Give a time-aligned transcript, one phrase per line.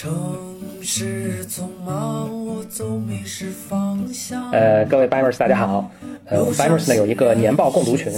[0.00, 0.10] 城
[0.80, 4.50] 市匆忙，我总迷失方向。
[4.50, 5.90] 呃，各位 Bimers 大家好。
[6.24, 8.10] 呃，我们 Bimers 呢有一个年报共读群，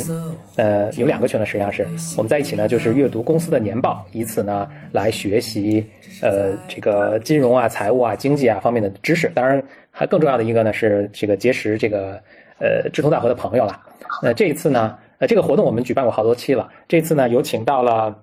[0.55, 1.85] 呃，有两个群呢，实际上是
[2.17, 5.85] 我们在一起呢，就是阅读公司的年报，以此呢来学习
[6.21, 9.29] 呃这个金融啊、财务啊、经济啊方面的知识。
[9.35, 9.61] 当然，
[9.91, 12.13] 还更重要的一个呢是这个结识这个
[12.61, 13.77] 呃志同道合的朋友了。
[14.23, 16.69] 那这一次呢，呃，这个活动我们举办过好多期了。
[16.87, 18.17] 这次呢，有请到了，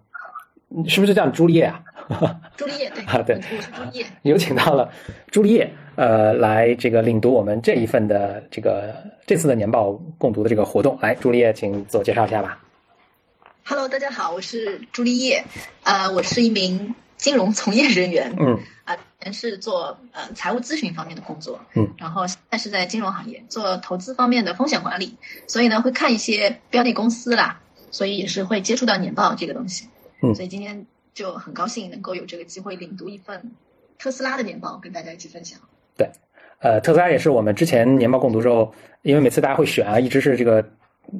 [0.87, 1.83] 是不是叫你朱丽叶啊？
[2.57, 4.05] 朱丽叶对啊对我是朱丽叶。
[4.23, 4.91] 有请到了
[5.29, 8.95] 朱丽叶，呃，来这个领读我们这一份的这个
[9.27, 10.97] 这次的年报共读的这个活动。
[11.01, 12.59] 来，朱丽叶，请自我介绍一下吧。
[13.63, 15.43] Hello，大家好，我是朱丽叶，
[15.83, 25.15] 呃，我是一名金融从业人员，嗯啊、原是做呃财务咨询方面的工作，嗯，然后现在是在金融行业做投资方面的风险管理，
[25.45, 29.87] 所以呢会看一些标的公司啦，所以也是会接触到年报这个东西，
[30.23, 30.87] 嗯所以今天
[31.19, 33.51] 就很高兴能够有这个机会领读一份
[33.97, 35.59] 特斯拉的年报跟大家一起分享。
[35.97, 36.09] 对
[36.59, 40.63] 呃，特斯拉也是我们之前年报共读之后，因为每次大家会选啊，一直是这个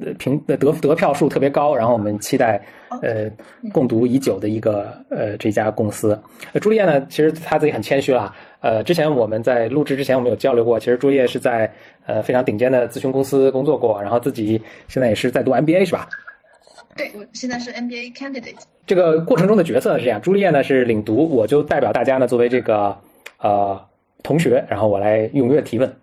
[0.00, 2.58] 呃评呃得得票数特别高，然后我们期待
[3.02, 3.30] 呃
[3.74, 6.18] 共读已久的一个呃这家公司。
[6.54, 8.34] 呃，朱丽叶呢，其实她自己很谦虚啦。
[8.60, 11.70] 呃，之前我们在录制之前我们有交流过，其实朱丽叶是在
[12.06, 16.08] 呃非常顶尖的咨询公司工作过，然后自己现在也是在读 MBA 是吧？
[17.00, 23.00] 对我现在是 NBA candidate，这个过程中的角色是这样，朱丽叶呢是领读，我就代表大家呢作为这个
[23.38, 23.88] 呃
[24.22, 25.96] 同学，然后我来踊跃提问。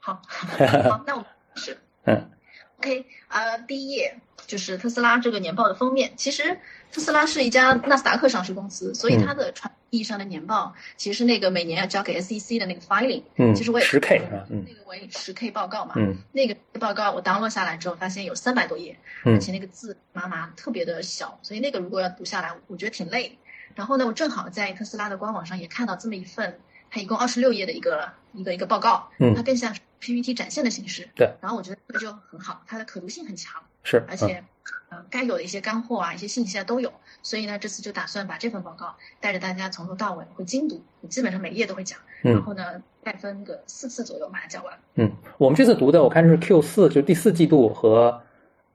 [0.00, 1.78] 好， 好，那我们是。
[2.04, 2.30] 嗯
[2.78, 4.16] OK，呃，第一页
[4.48, 6.10] 就是特斯拉这个年报的封面。
[6.16, 6.58] 其实
[6.96, 13.22] 特斯拉是一家纳斯达克上市公司，所以它的传意义上的年报，其实是那个每年要交给 SEC 的那个 filing。
[13.34, 14.46] 嗯，其实我也十 K 是吧？
[14.48, 23.36] 嗯那个为十 K 报告嘛，嗯那个报告我 download 下来之后，发现有三百多页，嗯而且那个字麻麻特别的小，所以那个如果要读下来，我觉得挺累。
[23.74, 26.58] 然后呢，我正好在特斯拉的官网上也看到这么一份，
[26.90, 31.06] 它一共二十六页的一个一个一个报告，嗯它更像是 PPT 展现的形式。
[31.14, 34.42] 对，然后我觉得这个就很好，它的可读性很强，是，而且、
[34.88, 36.92] 呃该有的一些干货啊，一些信息啊都有。
[37.22, 44.72] 所以呢，这次就打算把这份报告带着大家从头到尾会精读，基本上每页都会讲，嗯然后呢再分个四次左右把它讲完。
[44.94, 48.22] 嗯，我们这次读的我看是 Q 四，就是第四季度和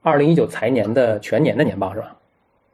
[0.02, 2.16] 二零一九财年的全年的年报是吧？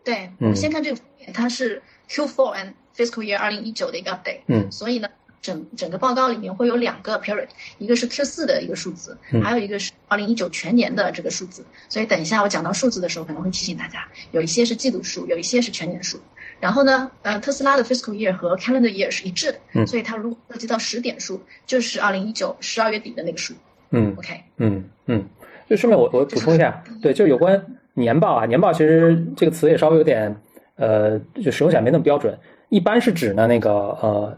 [0.03, 1.01] 对，我嗯们先看这个，
[1.33, 4.41] 它是 Q4 and Fiscal Year 二零一九的一个 update。
[4.47, 5.09] 嗯所以呢，
[5.41, 11.65] 整整个报告里面会有两个 period，一个是 Q 四的一个数字，嗯还有一个是二零一九全年的这个数字。
[11.89, 16.19] 所以等一下我讲到数字的时候，可能会提醒大家，有一些是季度数，有一些是全年数。
[16.61, 23.55] 然后呢，呃，特斯拉的 fiscal year 和 calendar year 是一致的，嗯所以它如果涉及到十点数，就是二零一九十二月底的那个数。
[23.91, 25.25] 嗯 OK，嗯嗯，
[25.71, 30.35] 就顺便我我补充一下，对，就有关年报啊，年报其实这个词也稍微有点
[30.77, 32.37] 呃，就使用起来没那么标准。
[32.69, 33.71] 一般是指呢那个
[34.03, 34.37] 呃，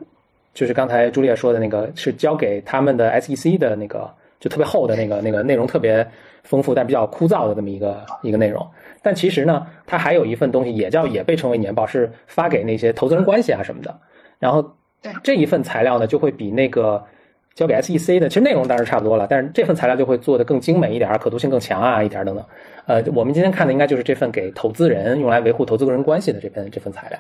[0.52, 6.06] 就是刚才朱丽叶说的那个，是交给他们的 SEC 的那个，就特别厚的那个那个内容特别
[6.42, 8.66] 丰富但比较枯燥的这么一个一个内容。
[9.02, 13.98] 但其实呢，它还有一份东西也叫也被称为年报，是发给那些投资人关系啊什么的。
[14.38, 14.62] 然后
[15.00, 17.02] 对这一份材料呢，就会比那个
[17.54, 22.44] 交给 SEC 的，其实内容当然差不多了，但是这份材料就会做的更精美一点，可读性更强啊，一点等等。
[22.86, 27.18] 呃，我们今天看的应该就是这份给投资人用来维护投资个人关系的这份这份材料，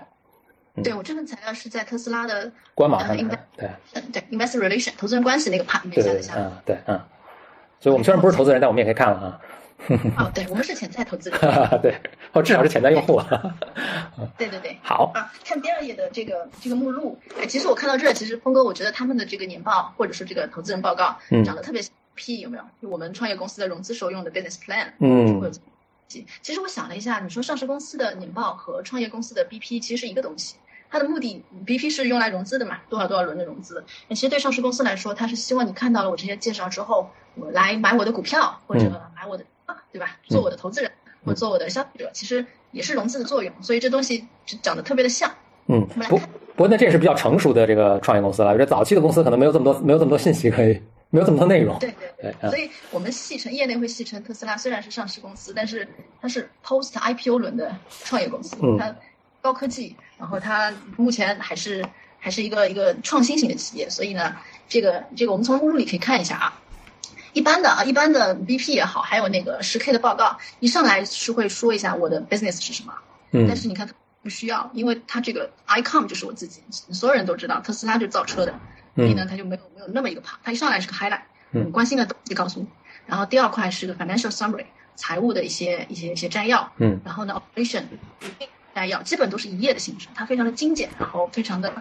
[0.76, 6.42] 嗯对我这份材料是在特斯拉的官网上呃看，对嗯对 investor relation 投资人关系那个 part 里下的下来。
[6.42, 7.00] 嗯对嗯。
[7.80, 9.40] 所以我们虽然不是投资人，但我们也可以看了啊。
[10.18, 11.40] 哦，对，我们是潜在投资人。
[11.80, 11.96] 对，
[12.32, 13.18] 哦，至少是潜在用户。
[14.36, 14.78] 对对对。
[14.82, 22.64] 好，啊，看第二页的这个这个目录，哎，其实我看到这儿，其实峰哥，我觉得他们的这个年报或者说这个投资人报告，嗯长得特别像 P 有没有？
[22.82, 25.52] 就我们创业公司的融资时候用的 business plan，嗯会有
[26.42, 30.56] 其实我想了一下，你说上市公司的年报和创业公司的 BP 其实是一个东西。
[30.90, 33.84] 它的目的，BP 是用来融资的嘛，多少多少轮的融资。
[34.08, 39.44] 那其实对上市公司来说，它是希望你看到了我这些介绍之后，我来买我的股票，或者嗯买我的，
[39.92, 40.16] 对吧？
[40.24, 40.90] 做我的投资人，
[41.24, 43.54] 或者做我的消费者，其实也是融资的作用。
[43.62, 45.30] 所以这东西就长得特别的像。
[45.68, 46.26] 嗯，不不
[46.56, 51.78] 过那这也是比较成熟的这个创业公司了，这早期的公司可能没有这么多没有这么多信息可以，没有这么多内容。
[51.78, 52.34] 对对对。
[52.40, 55.86] 嗯所以我们戏称业内会戏称特斯拉虽然是上市公司，但是
[56.20, 58.78] 它是 post IPO 轮的创业公司，嗯。
[58.78, 58.94] 它
[59.42, 61.84] 高科技，然后它目前还是
[62.18, 64.36] 还是一个一个创新型的企业，所以呢，
[64.68, 66.60] 这个这个我们从目录里可以看一下啊。
[67.32, 72.92] 一般的啊，一般的 BP 也好，还有那个十 K 的报告，一上来是会说一下我的 business 是什么，
[73.30, 73.46] 嗯。
[73.46, 73.88] 但是你看
[74.22, 78.52] 不需要，因为它这个 icom 就是我自己，所有人都知道特斯拉就是造车的，
[78.96, 81.22] 所以呢，他就没有没有那么一个 part，它一上来是个 highlight，
[81.52, 82.66] 嗯你关心的东西告诉你，
[83.06, 84.66] 然后第二块是个 financial summary，
[84.96, 87.84] 财务的一些一些一些摘要，嗯然后呢 operation
[88.74, 91.72] 摘要，基本都是一页的形式，它非常的精简，然后非常的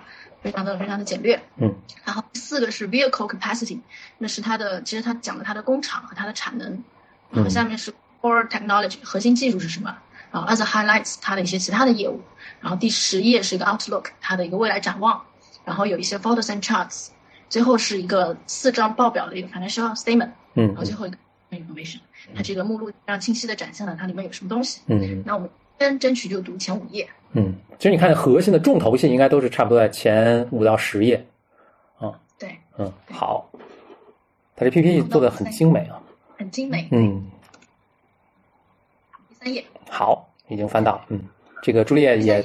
[0.41, 1.39] 非常的非常的简略。
[1.57, 1.73] 嗯，
[2.03, 3.79] 然后第四个是 vehicle capacity，
[4.17, 6.83] 那是它的，其实它讲了它的工厂和它的产能。
[7.31, 9.95] 然后下面是 core technology，核心技术是什么？
[10.31, 12.19] 然后 as highlights 它的一些其他的业务。
[12.59, 15.21] 然后第十页是一个 outlook，它的一个未来展望。
[15.65, 17.09] 然后有一些 photos and charts。
[17.49, 20.29] 最后是一个四张报表的一个 financial statement。
[20.53, 21.17] 嗯然后最后一个
[21.51, 21.99] information，
[22.35, 24.81] 它这个目录非常清晰的展现了它里面有什么东西。
[24.87, 27.09] 嗯那我们先争取就读前五页。
[27.33, 31.25] 嗯，其实你看核心的重头戏应该都是差不多在前五到十页。
[32.37, 33.49] 对，嗯，好，
[34.55, 35.99] 它这 PPT 做的很精美啊。
[36.37, 36.87] 很精美。
[36.91, 37.21] 嗯，
[39.27, 41.05] 第三页，好，已经翻到了。
[41.09, 41.21] 嗯，
[41.61, 42.41] 这个朱丽叶也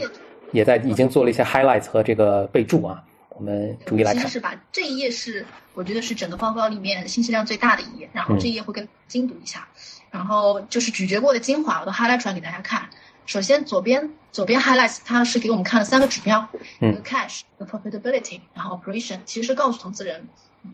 [0.54, 4.34] 也在已经做了一些 highlights 和这个备注啊，我们逐一来看其实。
[4.34, 9.66] 是把这一页是我觉得是整个报告里面信息量最大的一页，然后这一页会更精读一下，
[10.12, 12.88] 然后就是咀嚼过的精华，我都 highlight 出来给大家看。
[13.26, 16.46] 首先左边左边 highlights 它是给我们看了三个指标，
[16.80, 20.28] 嗯一个 cash，一个 profitability，然后 operation，其实是告诉投资人，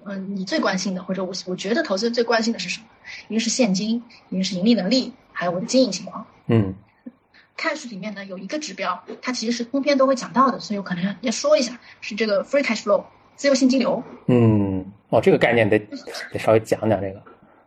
[0.05, 2.87] 嗯，你最关心的或者我我觉得投资人最关心的是什么？
[3.29, 6.27] 一个是现金，一个是盈利能力，还有我的经营情况。
[6.49, 6.75] 嗯
[7.61, 13.05] cash 里面呢有一个指标，它其实是通篇都会讲到的，所以我可能要要说一下，是这个 free cash flow
[13.37, 14.03] 自由现金流。
[14.27, 15.79] 嗯，哦，这个概念得
[16.33, 17.23] 得稍微讲讲这个。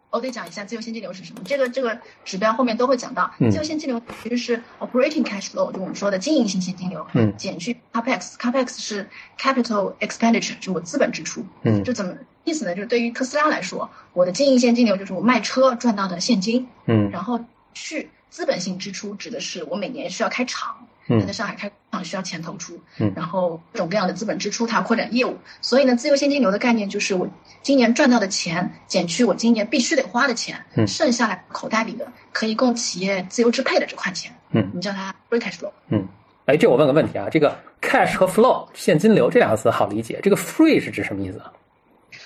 [0.10, 1.42] 我得讲一下自由现金流是什么。
[1.44, 3.34] 这个这个指标后面都会讲到。
[3.40, 9.10] 嗯自由现金流其实是 operating cash flow，就我们说的经营性现金流，嗯减去 capex，capex 是
[9.40, 11.44] capital expenditure，就我资本支出。
[11.64, 12.14] 嗯就怎么
[12.44, 12.76] 意思呢？
[12.76, 17.40] 就是对于特斯拉来说，我的经营现金流就是我卖车赚到的现金，嗯然后
[17.74, 20.76] 去资本性支出指的是我每年需要开厂。
[21.08, 21.24] 嗯。
[21.28, 23.14] 在上海开厂需要钱投出，嗯。
[23.16, 27.28] 然后各种各样的资本支出，它要扩展业务，所以呢，自由现金流的概念就是我
[27.62, 30.88] 今年赚到的钱减去我今年必须得花的钱，嗯。
[30.88, 34.68] 剩下来口袋里的可以供企业自由支配的这块钱，嗯。
[34.74, 35.72] 你叫它 free cash flow。
[35.90, 36.08] 嗯，
[36.48, 41.54] 哎，这我问个问题啊，这个 cash 和 flow 现金流这两个词好理解，这个 free 是指什么意思啊？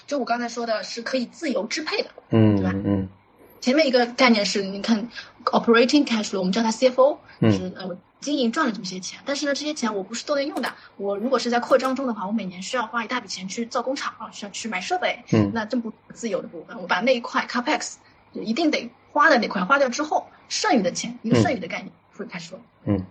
[0.06, 2.71] 就我刚才说的是可以自由支配的，嗯对吧？
[2.86, 3.10] 嗯
[3.59, 5.07] 前面一个概念是你看
[5.45, 17.95] operating cash flow，我们叫它 CFO，嗯就是呃我经营赚了这么些钱，但是呢这些钱我不是都能用的，我如果是在扩张中的话，我每年需要花一大笔钱去造工厂啊，需要去买设备，嗯那这不自由的部分，我把那一块 capex
[18.33, 22.57] 就一定得花的那块花掉之后，剩余的钱一个嗯剩余的概念 free cash flow。
[22.86, 23.01] 嗯，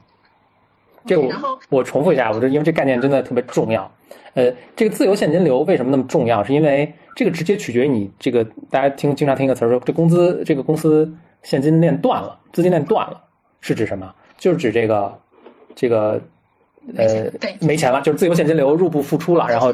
[1.07, 3.91] 这个然后我我重复一下，我这因为这概念真的特别重要。
[4.35, 6.45] 呃，这个自由现金流为什么那么重要？
[6.45, 11.11] 是因为这个直接取决于你这个大家听经常听一个词儿说，这工资这个公司
[11.43, 13.19] 现金链断了，资金链断了，
[13.63, 14.15] 是指什么？
[14.37, 15.19] 就是指这个
[15.75, 16.21] 这个
[16.95, 17.27] 呃
[17.63, 19.73] 没钱了，就是自由现金流入不敷出了，然后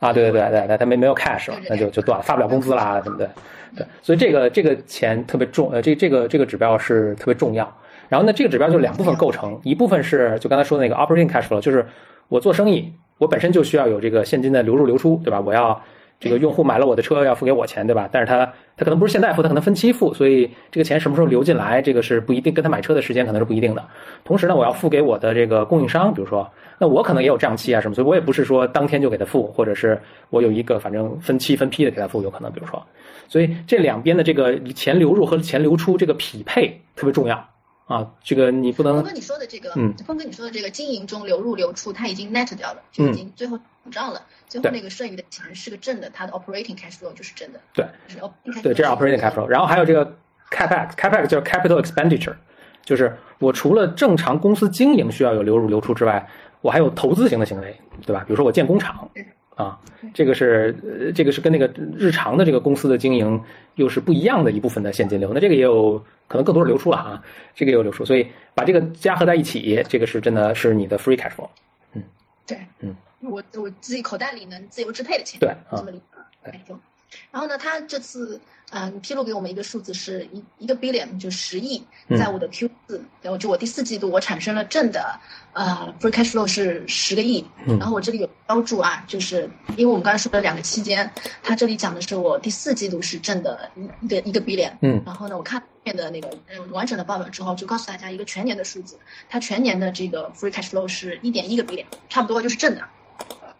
[0.00, 3.26] 啊，对对对对对，他没没有 cash 了那就就断了，发不了工资啦，对不对？
[3.74, 7.74] 对，所以这个这个钱特别重，呃，这这个这个指标是特别重要。
[8.10, 11.84] 然后呢，这个指标就两部分构成，一部分是就刚才说的那个 operating cash flow，就是
[12.28, 15.40] 我做生意，我本身就需要有这个现金的流入流出，对吧？
[15.40, 15.82] 我要
[16.18, 18.08] 这个用户买了我的车要付给我钱，对吧？
[18.10, 23.84] 但是他他可能不是现在付，他可能分期付，所以这个钱什么时候流进来，这个是不一定，跟他买车的时间可能是不一定的。
[24.24, 32.82] 同时呢，我要付给我的这个供应商，比如说，那我可能也有账期啊什么，所以我也不是说当天就给他付，或者是我有一个反正分期分批的给他付，有可能，比如说，
[33.28, 37.46] 所以这两边的这个钱流入和钱流出这个匹配特别重要
[37.86, 48.14] 啊，这个你不能峰哥你说的这个，嗯，峰哥你说的这个经营中流入流出，它已经 net 掉了，就已经最后补账了，最后那个剩余的钱是个正的，它的 operating cash flow 就是正的，对，这
[48.74, 49.46] 是 operating cash flow。
[49.46, 50.04] 然后还有这个
[50.50, 52.34] capex，capex 就是 capital expenditure，
[52.84, 56.28] 就是我除了正常公司经营需要有流入流出之外，
[56.62, 58.24] 我还有投资型的行为，对吧？
[58.26, 59.08] 比如说我建工厂
[59.56, 59.76] 啊，
[60.14, 63.42] 这个是呃这个是跟那个日常的这个公司的经营
[63.74, 65.32] 又是不一样的一部分的现金流。
[65.34, 65.98] 那这个也有
[66.28, 67.22] 可能更多是流出了啊，
[67.54, 71.48] 这个也有流出，所以把这个加合在一起，这个是真的是你的 free cash flow。
[71.94, 72.02] 嗯
[72.46, 76.74] 对，嗯，我我自己口袋里能自由支配的钱，对啊这么理解。
[77.10, 82.18] 对然后呢，他这次嗯披露给我们一个数字是一一个 billion 就十亿，嗯。
[82.18, 85.18] 在我的 Q 四，然后就我第四季度我产生了正的
[85.52, 87.78] 呃 free cash flow 是十个亿，嗯。
[87.78, 91.08] 然后我这里有标注啊，就是因为我们刚才说的两个期间，
[91.42, 95.00] 他这里讲的是我第四季度是正的一一个一个 billion，嗯。
[95.06, 98.98] 然后呢，我看后面的那个嗯完整的报表之后，就告诉大家一个全年的数字，
[99.28, 102.82] 它全年的这个 free cash flow 是一点一个 billion，差不多就是正的。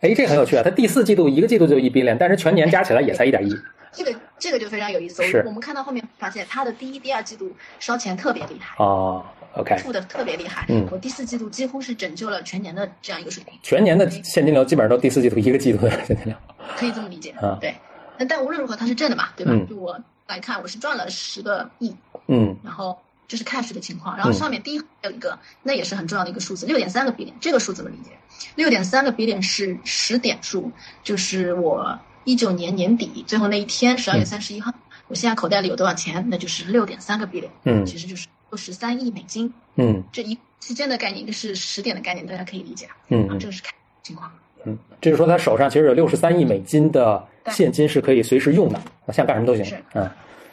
[0.01, 0.63] 哎，这个很有趣啊！
[0.63, 3.57] 它第四季度一个季度就一 billion，但是全年加起来也才一点一。
[3.93, 5.23] 这个这个就非常有意思。
[5.25, 7.51] 是我我们看到后面发现，它的第一、第二季度
[7.81, 9.25] 烧钱特别厉害，哦
[9.55, 10.67] ，OK，付的特别厉害。
[10.69, 16.35] 嗯我第四季度几乎是拯救了全年的这样一个水平，全年的现金流基本上都第四季度一个季度的现金流。
[16.77, 17.31] 可以这么理解。
[17.41, 17.75] 啊对，
[18.19, 19.53] 那但无论如何它是正的嘛，对吧？
[19.55, 19.99] 嗯就我
[20.29, 21.97] 来看，我是赚了十个亿，
[22.29, 22.99] 嗯然后
[23.29, 24.17] 这是 cash 的情况。
[24.17, 27.33] 然后上面第一行有一个，那也是很重要的一个数字，六点三个 billion。
[27.41, 28.11] 这个数怎么理解？
[28.55, 30.71] 六点三个 billion 是十点数，
[31.03, 34.73] 就是我一九年年底最后那一天，十二月三十一号，
[35.09, 36.25] 我现在口袋里有多少钱？
[36.29, 39.53] 那就是六点三个 billion，嗯其实就是六十三亿美金。
[39.77, 42.97] 嗯这一期间的概念，一个是十点的概念，大家可以理解啊。
[43.09, 43.71] 嗯这个是 cash
[44.03, 44.31] 情况。
[44.65, 48.81] 嗯，这就是说他手上其实有六十三亿美金的现金是可以随时用的，
[49.13, 49.77] 想干什么都行是。
[49.95, 50.11] 嗯，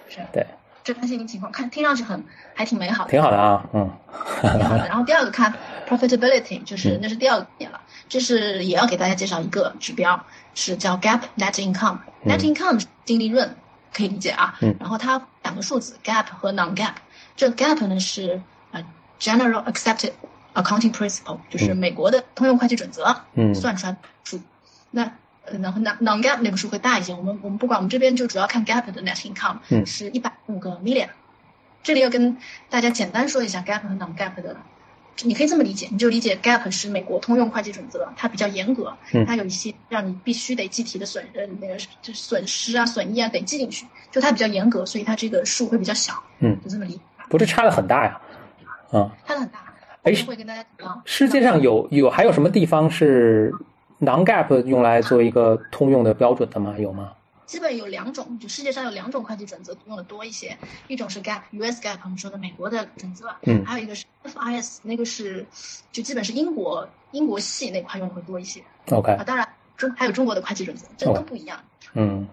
[0.08, 0.46] 是对，
[0.84, 2.24] 这看现金情况，看听上去很
[2.54, 3.12] 还挺美好的。
[3.12, 3.66] 挺好的啊。
[3.74, 3.90] 嗯
[4.42, 4.88] 挺好的。
[4.88, 5.54] 然后第二个看
[5.88, 10.22] profitability，就是嗯那是第二个点了，这是也要给大家介绍一个指标，
[10.54, 11.98] 是叫 gap net income。
[12.26, 13.56] net income 是净利润，
[13.94, 14.56] 可以理解啊。
[14.62, 16.94] 嗯然后它两个数字 gap 和 non gap，
[17.36, 18.84] 这 gap 呢是呃
[19.20, 20.12] general accepted
[20.54, 24.40] accounting principle，就是美国的通用会计准则嗯算出来数。
[24.92, 25.12] 那
[25.46, 31.10] 呃然后 non non gap 那个数会大一些，我们我们不管，我们这边就主要看 gap 的 net income，嗯是一百五个 million。
[31.84, 32.38] 这里要跟
[32.70, 34.56] 大家简单说一下 gap 和 non gap 的，
[35.24, 47.00] 你可以这么理解，你就理解 gap 是美国通用会计准则，它比较严格，嗯它有一些让你必须得计提的损呃那个就是损失啊损益啊得记进去，就它比较严格，所以它这个数会比较小，嗯，就这么理解。
[47.30, 48.22] 不，是差的很大呀。
[48.94, 49.60] 嗯，差的很大，
[50.04, 51.02] 哎会跟大家讲。
[51.04, 53.54] 世界上有有还有什么地方是
[54.06, 56.76] non-gap 用来做一个通用的标准的吗？
[56.78, 57.14] 有吗？
[57.46, 60.58] 基本有两种，就世界上有两种会计准则用的多一些，
[60.88, 65.46] 一种是 GAAP，US GAAP，我们说的美国的准则，嗯还有一个是 FIS，那个是
[65.92, 69.24] 就基本是英国英国系那块用的会多一些 OK，啊。
[69.24, 71.60] 当然中还有中国的会计准则，这都不一样。
[71.94, 72.28] 嗯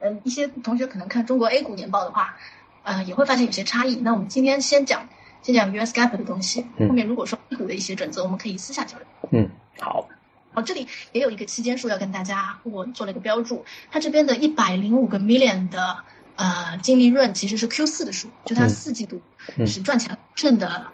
[0.00, 2.36] 嗯，一些同学可能看中国 A 股年报的话，
[2.84, 3.96] 呃，也会发现有些差异。
[3.96, 5.06] 那我们今天先讲
[5.42, 9.06] 先讲 US GAAP 的东西，嗯后面如果说 A 股的一些准则，我们可以私下交流。
[9.32, 10.08] 嗯，好，
[10.56, 15.98] 哦，这里也有一个期间数要跟大家，我做了一个标注，它这边的一百零五个 million 的
[16.34, 19.20] 呃净利润其实是 Q 四的数，就它嗯四季度
[19.58, 20.86] 嗯是赚钱挣的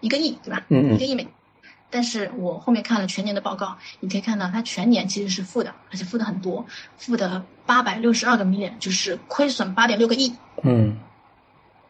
[0.00, 0.64] 一个亿，对吧？
[0.70, 1.28] 嗯嗯一个亿美。
[1.90, 10.34] 但是我后面看了全年的报告，你可以看到它全年其实是负的，而且负的很多，负的八百六十二个 million，就是亏损八点六个亿。
[10.62, 10.98] 嗯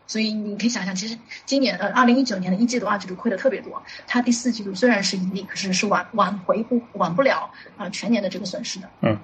[0.07, 3.83] 所以你可以想象，其实今年呃，二零一九年的一季度、二季度亏的特别多。
[4.07, 8.89] 它第四季度虽然是盈利，可是是挽挽回不挽不了啊、全年的这个损失的。
[9.03, 9.19] 嗯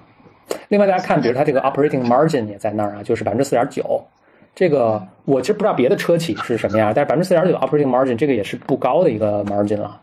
[0.67, 4.05] 另外，大家看，比如它这个 operating margin 也在那儿啊，就是百分之四点九。
[4.53, 10.01] 这个我其实不知道别的车企是什么样，但是百分之四点九 operating margin 这个也是不高的一个 margin 了。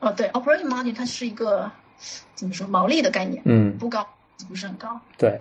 [0.00, 1.70] 哦，对，operating margin 它是一个
[2.34, 4.06] 怎么说毛利的概念，嗯，不高，
[4.48, 4.98] 不是很高。
[5.18, 5.38] 对，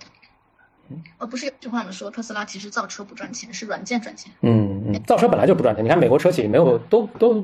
[1.18, 1.92] 呃，不是有句话吗？
[1.92, 4.32] 说特斯拉其实造车不赚钱，是软件赚钱。
[4.42, 5.84] 嗯嗯，造车本来就不赚钱。
[5.84, 7.44] 你看美国车企没有都都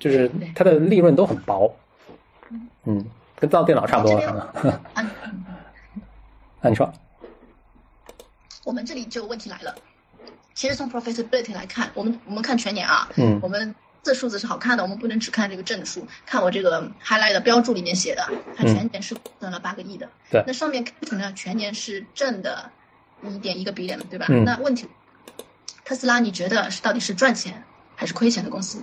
[0.00, 1.74] 就是它的利润都很薄，
[2.84, 3.04] 嗯，
[3.36, 4.16] 跟造电脑差不多。
[4.18, 4.52] 啊，
[4.94, 5.10] 嗯
[6.62, 6.92] 嗯，你说，
[8.64, 9.74] 我们这里就问题来了。
[10.54, 18.26] 其实从 profitability 来看，我们我们看全年啊，嗯我们这数字是好看的，我们不能只看这个正数，看我这个 highlight 的标注里面写的，
[18.56, 20.08] 它全年是赚了八个亿的。
[20.30, 22.70] 对那上面看出呢，全年是正的
[23.22, 24.26] 一点一个 billion，对吧？
[24.28, 24.86] 嗯那问题，
[25.84, 27.62] 特斯拉你觉得是到底是赚钱
[27.96, 28.82] 还是亏钱的公司？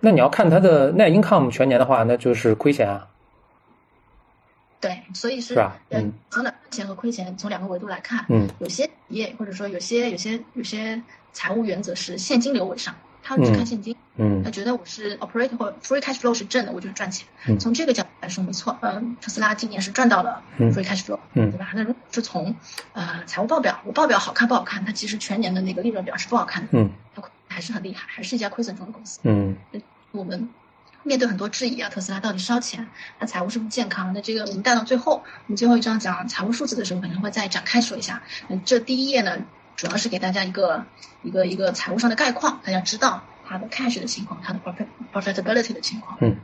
[0.00, 3.08] 那你要看它的 net income 全年的话，那就是亏钱啊。
[4.80, 11.00] 对，所以是是吧呃嗯从赚钱和亏钱从两个维度来看，嗯有些企业或者说有些有些有些
[11.32, 17.26] 财务原则是现金流为上，他只看现金，嗯他觉得我是 operating 或 free cash flow 是正的，我就是赚钱。
[17.46, 21.70] 嗯从这个角度来说，没错，嗯，特斯拉今年是赚到了嗯 free cash flow，、嗯对吧？
[21.74, 22.54] 那如果是从
[22.92, 29.20] 呃财务报表，我报表好看不好看，它其实全年的那个利润表是不好看的，嗯它还是很厉害，还是一家亏损中的公司。
[29.24, 29.56] 嗯
[30.10, 30.48] 我们
[31.04, 32.86] 面对很多质疑啊，特斯拉到底烧钱，
[33.18, 34.12] 那财务是不是健康？
[34.14, 38.22] 那这个我们带到最后，我们最后一章讲财务数字的时候，可能会再展开说一下。
[38.48, 39.38] 嗯，这第一页呢，
[39.76, 40.84] 主要是给大家一个
[41.22, 46.16] 一个一个财务上的概况，大家知道它的 cash 的情况，它的 profit profitability 的情况。
[46.20, 46.36] 嗯。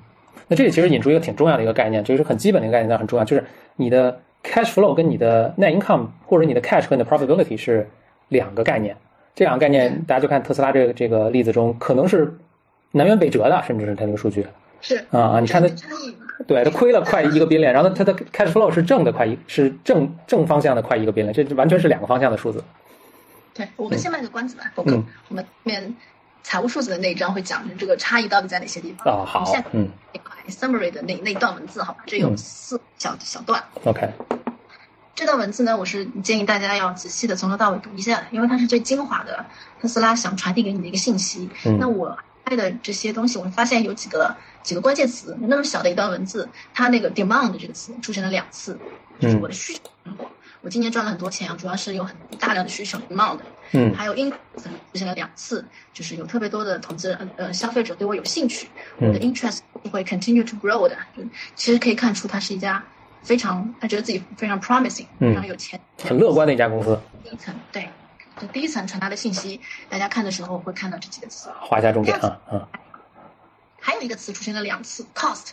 [0.47, 3.45] 那这里其实引出一个挺重要的一个概念，就是很基本的一个概念，但很重要，就是
[3.77, 7.89] 你的 cash flow 跟你的 net income 或者你的 cash 和你的 profitability 是
[8.29, 8.97] 两个概念。
[9.35, 12.39] 这两个概念，大家就看特斯拉这个这个例子中，可能是
[12.93, 14.47] 南辕北辙的，甚至是它这个数据
[14.81, 15.41] 是啊啊！
[15.41, 15.69] 你看它，
[16.47, 22.65] 对，它亏了快一个 billion，然后它的 cash flow 是正的快一，是正正方向的快一个 billion，这完全是两个方向的数字。
[23.59, 25.97] 对我们先卖个关子吧，我们后面
[26.45, 29.23] 财务数字的那一章会讲这个差异到底在哪些地方。
[29.23, 29.91] 啊好嗯
[30.49, 33.63] summary 的那那一段文字，好吧，这有嗯四小小段。
[33.85, 34.09] OK，
[35.15, 39.45] 这段文字呢，我是建议大家要仔细的从头到尾读一下，因为它是最精华的
[39.81, 41.51] 特斯拉想传递给你的一个信息。
[41.67, 48.79] 嗯那我拍的这些东西，我发现有几个几个关键词，那么小的一段文字，它那个 demand 这个词出现了两次，
[49.21, 49.81] 就是我的需求。
[50.69, 53.39] 今年赚了很多钱啊，主要是有很大量的需求 demand，
[53.73, 53.95] 嗯。
[53.95, 59.61] 还有 income 出现了两次，就是有特别多的投资人呃消费者对我有兴趣，嗯我的 interest
[59.91, 61.23] 会 continue to grow 的，就
[61.55, 62.83] 其实可以看出它是一家
[63.23, 65.31] 非常他觉得自己非常 promising，嗯。
[65.31, 67.89] 非常有钱，很乐观的一家公司，第一层对，
[68.41, 71.49] 就第一层传达的信息，大家看的时候会看到这几个词。
[71.61, 72.69] 画下重点啊啊，
[73.81, 75.51] 还有一个词出现了两次，cost。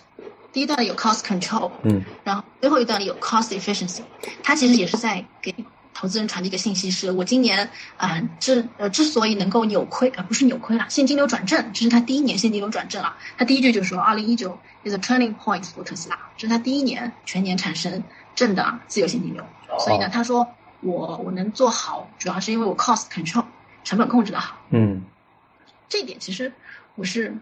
[0.55, 3.99] 第一段里有 cost control，嗯然后最后一段里有 cost efficiency。
[4.41, 5.53] 它其实也是在给
[5.93, 13.17] 投资人传递一个信息，是我今年啊、呃、之呃之所以能够扭亏啊、呃、不是扭亏了，现金流转正，这是他第一年现金流转正啊。
[13.37, 18.01] 他第一句就说，二零一九 is a turning point for 特斯拉，这是他第一年全年产生
[18.33, 19.43] 正的自由现金流。
[19.79, 20.47] 所以呢，他说
[20.79, 23.43] 我我能做好，主要是因为我 cost control
[23.83, 24.55] 成本控制的好。
[24.69, 25.03] 嗯
[25.89, 26.53] 这一点其实
[26.95, 27.35] 我是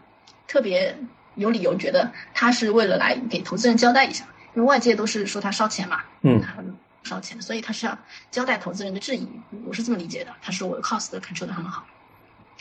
[0.48, 0.98] 特别
[1.36, 4.26] 有理由觉得他是为了来给投资人交代一下，
[4.56, 6.56] 因为外界都是说他烧钱嘛，嗯他
[7.04, 7.98] 烧钱，所以他是要
[8.32, 9.28] 交代投资人的质疑，
[9.66, 10.32] 我是这么理解的。
[10.42, 11.86] 他说我的 cost control 的很好，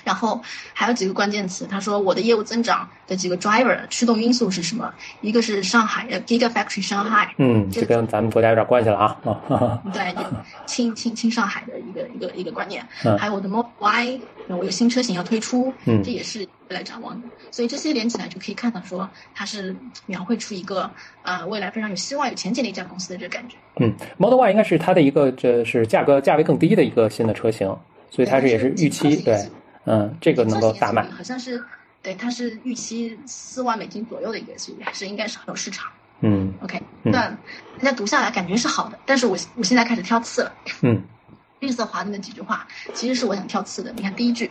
[0.04, 0.40] 然后
[0.72, 4.92] 还有几个关键词，他说我的业务增长的几个 driver 驱动因素是什么？
[5.20, 10.20] 一个是上海的 Gigafactory 上海，嗯，这跟咱们国家有点关系了啊啊哈哈， 对，就
[10.66, 17.28] 亲亲亲上海的一个一个一个观念，嗯还有我的 Model Y，我有新车型要推出，嗯这也是未来展望的。
[17.50, 20.90] 所以这些连起来就可以看到说，它是描绘出一个
[21.22, 23.56] 呃未来非常有希望、有前景的一家公司的这个感觉。
[23.76, 27.66] 嗯，Model Y 应该是它的一个这是价格价位更低的一个新的车型，
[28.10, 29.38] 所以它是也是预期对，
[29.84, 31.62] 嗯，这个能够大卖，好像是
[32.02, 35.90] 对，它是预期四万美金左右的一个 SUV，还是应该是很有市场。
[36.20, 37.28] 嗯 OK，嗯那
[37.78, 40.52] 大家读下来感觉是好的，但是我我现在开始挑刺了。
[40.82, 41.02] 嗯
[41.60, 43.92] 绿色华的那几句话，其实是我想挑刺的。
[43.92, 44.50] 你看第一句，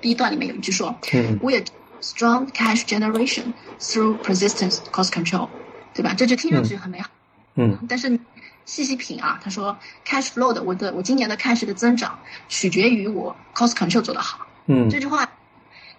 [0.00, 1.52] 第一段里面有一句说嗯，We
[2.00, 5.48] strong cash generation through persistent cost control，
[5.94, 6.14] 对吧？
[6.14, 7.10] 这句听上去很美好，
[7.54, 8.18] 嗯但是
[8.68, 9.74] 细细品啊，他说
[10.06, 12.18] cash flow 的我的我今年的 cash 的增长
[12.50, 14.46] 取决于我 cost control 做得好。
[14.66, 15.26] 嗯这句话，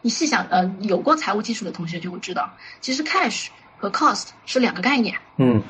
[0.01, 2.47] 你细想，呃，有过财务基础的同学就会知道，
[2.79, 3.47] 其实 cash
[3.79, 5.17] 和 cost 是两个概念。
[5.38, 5.63] 嗯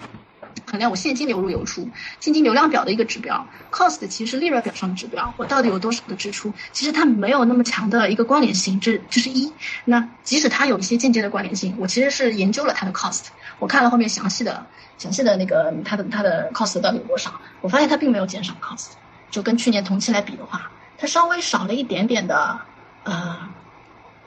[0.70, 9.52] 衡量我现金流入流出，现金流量表的一个指标，cost 其实利润表上的指标，我到底有多少的支出，其实它没有那么强的一个关联性，这这是一。
[9.86, 13.26] 那即使它有一些间接的关联性，我其实是研究了它的 cost，
[13.58, 14.66] 我看了后面详细的
[14.98, 18.90] 详细的那个它的它的 cost 到底有多少，我发现它并没有减少 cost，
[19.32, 22.60] 就跟去年同期来比的话，它稍微少了一点点的
[23.04, 23.38] 呃，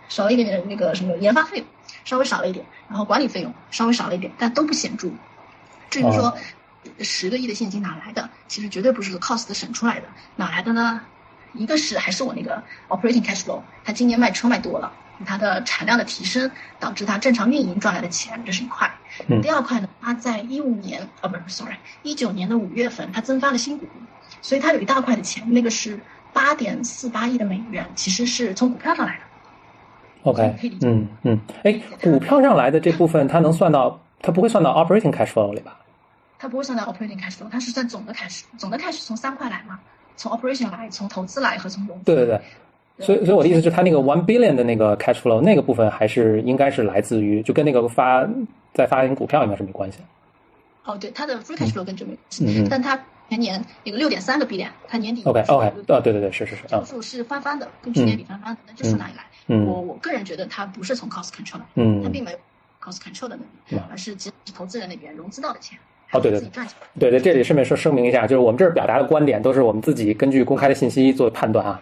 [0.08, 1.66] 少了一点点那个什么研发费用，
[2.04, 5.08] 稍微少了一点，然后管理费用稍微少了一点，但都不显著。
[5.92, 6.34] 至于说哦
[7.00, 11.00] 十个亿的现金哪来的，其实绝对不是 cost 省出来的，哪来的呢？
[11.52, 14.90] 一个是还是我那个 operating cash flow，他今年卖车卖多了，
[15.26, 16.50] 它的产量的提升
[16.80, 18.90] 导致它正常运营赚来的钱，这是一块。
[19.26, 23.86] 嗯第二块呢，它在一五年啊不是 sorry，一九年的五月份它增发了新股，
[24.40, 26.00] 所以它有一大块的钱，那个是
[26.32, 29.20] 八点四八亿的美元，其实是从股票上来的。
[30.22, 35.78] ，OK，嗯嗯，哎，股票上来的这部分它能算到，它不会算到 operating cash flow 里吧？
[36.42, 39.78] 它不会算在 operating cash flow，它是算总的 cash，总的 cash 从三块来嘛，
[40.16, 42.04] 从 operation 来，从投资来和从融资。
[42.06, 42.40] 对对对。
[42.98, 48.28] 所以，所以我的意思是，它那个 one billion 的那个 cash flow 那个部分，还是应该是来自于，就跟那个发
[48.74, 50.00] 在发行股票应该是没关系。
[50.82, 59.22] 哦，对，它的 free cash flow 跟这没关系，但它全年有个六点三个 billion，它年底 OK OK，啊，对对对，是是是，啊，数是翻番的，跟去年比翻番的，那这是哪里来？
[59.46, 62.38] 嗯我我个人觉得它不是从 cost control 来，嗯它并没有
[62.82, 65.78] cost control 的能力，嗯而是只是投资人那边融资到的钱，
[66.12, 66.76] 哦对对自己赚钱。
[66.98, 71.80] 对对，这里顺便说声明一下，就是我们这儿表达的观点都是我们自己根据公开的信息做判断啊，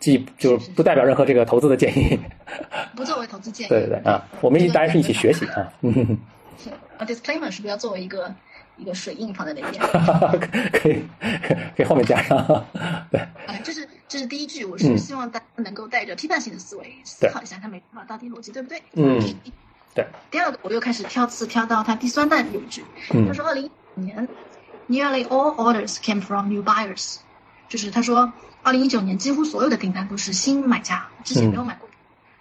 [0.00, 2.18] 既就是不代表任何这个投资的建议。
[2.96, 3.68] 不作为投资建议。
[3.68, 5.72] 对对对啊，我们一大家是一起 学习啊。
[5.82, 6.18] 嗯
[6.98, 8.32] 啊，disclaimer 是不是要作为一个
[8.76, 9.82] 一个水印放在那边？
[10.72, 11.02] 可以
[11.76, 12.64] 可以后面加上。
[13.10, 18.80] 对，啊，这是这是第一句，我嗯是希望大家能够带着批判性的思维思考一下，他每句话到底逻辑对不对？
[18.94, 19.18] 嗯
[19.94, 20.06] 对。
[20.30, 23.26] 第二个，我又开始挑刺，挑到他第三段有一句，嗯。
[23.26, 24.28] 他说二零一九年
[24.88, 27.16] ，nearly all orders came from new buyers，
[27.68, 31.88] 就是他说二零一九年几乎所有的订单都是新买家，之前没有买过。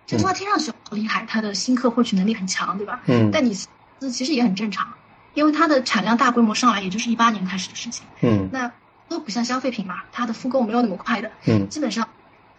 [0.08, 3.02] 这句话听上去好厉害，他的新客获取能力很强，对吧？
[3.06, 3.30] 嗯。
[3.32, 3.58] 但你
[4.00, 4.88] 这其实也很正常，
[5.34, 8.06] 因为它的产量大规模上来，也就是一八年开始的事情。
[8.22, 8.50] 嗯。
[8.52, 8.72] 那
[9.08, 11.68] 都不像消费品嘛，它的复购没有那么快的，嗯。
[11.70, 12.08] 基本上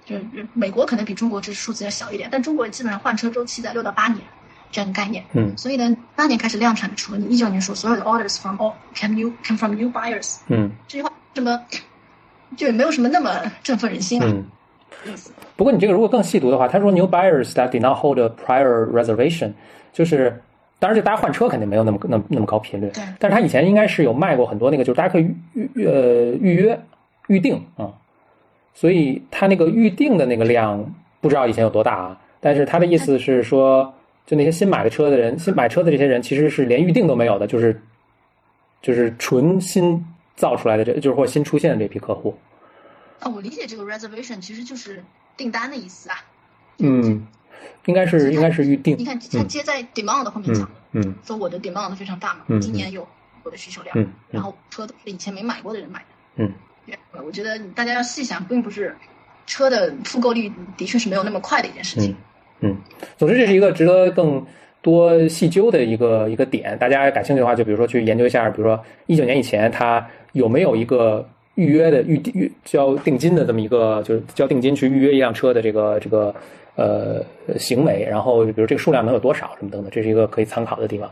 [0.04, 4.24] 就是美国可能比中国这数字要小一点，但中国基本上换车周期在六到八年
[4.72, 5.22] 这样的概念。
[5.34, 5.56] 嗯。
[5.56, 10.68] 所以呢，八年开始量产的，除了你一九年说所有的 orders from all came new come from new buyers 嗯。
[10.88, 11.60] 这句话，什么
[12.56, 13.30] 就也没有什么那么
[13.62, 14.44] 振奋人心啊，嗯。
[15.56, 19.52] 不过你这个如果更细读的话，他说 new buyers that did not hold a prior reservation，
[19.92, 20.42] 就是
[20.78, 23.04] 当然，就大家换车肯定没有那么那么那么高频率，对。
[23.18, 25.22] 但是他以前应该是有卖过很多那个，就是大家可以
[25.54, 26.80] 预预呃预约
[27.28, 27.92] 预定啊、
[28.74, 30.84] 所以他那个预定的那个量
[31.20, 32.18] 不知道以前有多大啊。
[32.40, 33.94] 但是他的意思是说，
[34.26, 37.80] 就那些新买的车的人，新买车的这些人其实是连预定都没有的，就是
[38.80, 40.04] 就是纯新
[40.36, 42.36] 造出来的这，就是或新出现的这批客户。
[43.20, 45.02] 啊，我理解这个 reservation 其实就是
[45.36, 46.16] 订单的意思啊。
[46.78, 47.26] 嗯，
[47.86, 49.04] 应该是应该是预定你。
[49.04, 53.06] 看，它接在 demand 后面讲嗯的，嗯说我的 demand 非常大嘛，嗯今年有
[53.42, 56.06] 我的需求量，然后车都是以前没买过的人买的。
[56.36, 56.52] 嗯
[57.24, 58.96] 我觉得大家要细想，并不是
[59.46, 62.16] 车的复购率的确是没有那么快的一件事情
[62.62, 62.70] 嗯。
[62.70, 62.76] 嗯，
[63.18, 64.44] 总之这是一个值得更
[64.80, 66.76] 多细究的一个一个点。
[66.78, 76.34] 大家感兴趣的话，就比如说去研究一下，比如说一九年以前它有没有一个预约的预预交定金的这么一个，就是交定金去预约一辆车的这个这个
[76.76, 77.24] 呃
[77.58, 81.10] 行为，然后比如这个数量能有多少什么等等，这是一个可以参考的地方。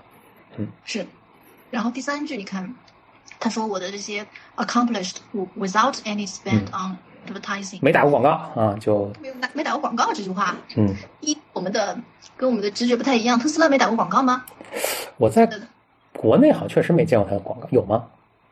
[0.56, 1.04] 嗯是，
[1.70, 2.74] 然后第三句你看，
[3.38, 5.16] 他说我的这些 accomplished
[5.58, 8.30] without any spend on advertising，没打过广告
[8.60, 11.98] 啊，就没有打没打过广告这句话，嗯，一我们的
[12.36, 13.38] 跟我们的直觉不太一样。
[13.38, 14.44] 特斯拉没打过广告吗？
[15.16, 15.48] 我在
[16.12, 18.04] 国内好像确实没见过它的广告，有吗？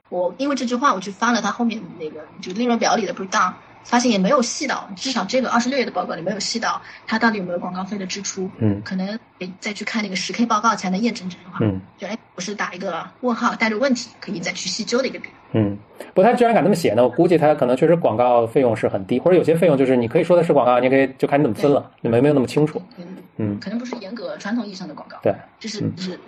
[0.08, 3.52] 我因为这句话，我去翻了它后面那个就利润表里的 breakdown，
[3.84, 8.50] 发现也没有细到，至少这个二十六页的报告里没有细到它到底有没有广告费的支出。
[8.58, 11.58] 嗯可能得再去看那个十 K 报告才能验证这句话。
[11.60, 15.32] 嗯就哎，我是打一个问号带着问题，可以再去细究的一个点。
[15.52, 15.78] 嗯，
[16.14, 22.82] 不过他居然敢这么写呢，我估计他可能确实广告费用是很低，或者有些费用就是你可以说的是广告，你可以就看你怎么分了，你们没有那么清楚。
[22.98, 23.06] 嗯，
[23.38, 25.16] 嗯，可能不是严格传统意义上的广告。
[25.22, 26.20] 对，这是嗯就是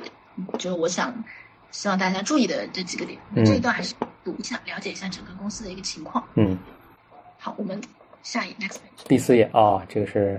[0.59, 1.13] 就是我想
[1.71, 3.19] 希望大家注意的这几个点。
[3.35, 6.25] 嗯这一段还是读一下，了解一下整个公司的一个情况。
[6.37, 6.57] 嗯，
[7.43, 7.81] 好，我们
[8.23, 9.09] 下一 next page。
[9.09, 10.39] 第四页哦，这个是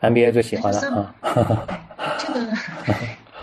[0.00, 1.12] MBA 最喜欢的啊。
[2.18, 2.52] 这个，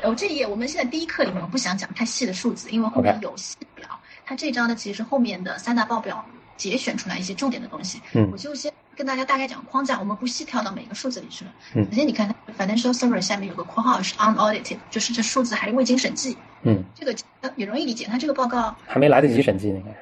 [0.03, 3.85] 哦，这一页我们现在第一课里面我不想讲太细的数字，因为后面有细表。
[4.25, 6.23] 它这张呢，其实是后面的三大报表
[6.55, 8.01] 节选出来一些重点的东西。
[8.13, 11.51] 嗯我就先跟大家大概讲框架，我们不细跳到每个数字里去了。
[11.75, 16.37] 嗯首先你看它 financial summary 下面有个括号是 unaudited，就是这数字还未经审计。
[16.61, 17.13] 嗯，这个
[17.57, 19.97] 也容易理解，它这个报告还没来得及审计呢，应该是。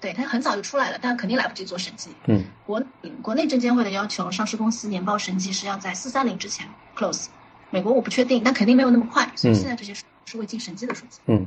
[0.00, 2.10] 对它很早就出来了，但肯定来不及做审计。
[2.26, 2.82] 嗯国
[3.20, 7.26] 国内证监会的要求，上市公司年报审计是要在四三零之前 close。
[7.70, 11.20] 美国我不确定，但肯定没有那么快，所以嗯现在这些数是未经审计的数字。
[11.26, 11.46] 嗯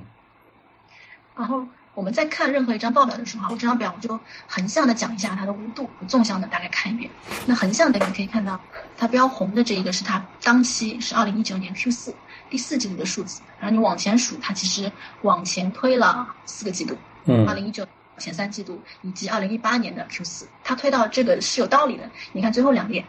[1.35, 7.09] 然后我们在看任何一张报表的时候，我这张表我就横向的讲一下它的弧度，纵向的大概看一遍。
[7.47, 8.59] 那横向的你可以看到，
[8.97, 12.15] 它标红的这一个是它当期是二零一九年 Q 四
[12.49, 14.91] 第四季度的数字，然后你往前数，它其实
[15.23, 17.85] 往前推了四个季度，嗯二零一九
[18.17, 22.03] 前三季度以及二零一八年的 Q 四，它推到这个是有道理的。
[22.31, 23.03] 你看最后两列，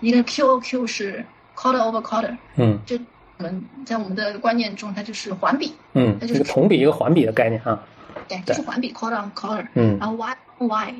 [0.00, 1.24] 一个 QOQ 是
[1.56, 2.98] quarter over quarter，嗯这
[3.38, 7.82] 我们在我们的观念中，它就是环比，嗯，它就是同比一个环比的概念啊。
[8.28, 10.94] 对，就是环比 quarter on quarter，嗯然后 y on y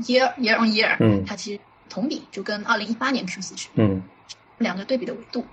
[0.00, 4.02] year year on year，嗯它其实同比就跟二零一八年 Q 四去嗯
[4.58, 5.46] 两个对比的维度。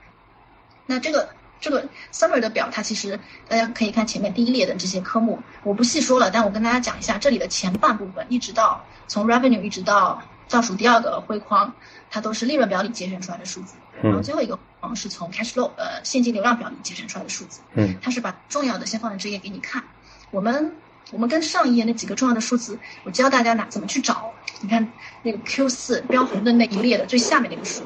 [0.87, 1.29] 那这个
[1.59, 11.73] 这个 summer 的表，它其实大家可以看前面第一列的这些科目，我不细说了，但我跟大家讲一下这里的前半部分，一直到从 revenue 一直到倒数第二个灰框，
[12.09, 17.59] 它都是利润表里节选出来的数字，然后嗯最后一个框是从 cash flow 呃现金流量表里节选出来的数字。
[17.73, 19.83] 嗯它是把重要的先放在这页给你看。
[20.31, 20.75] 我们
[21.11, 24.31] 我们跟上一页那几个重要的数字，我教大家哪怎么去找。
[24.61, 24.91] 你看
[25.23, 27.83] 那个 Q 四标红的那一列的最下面那个数，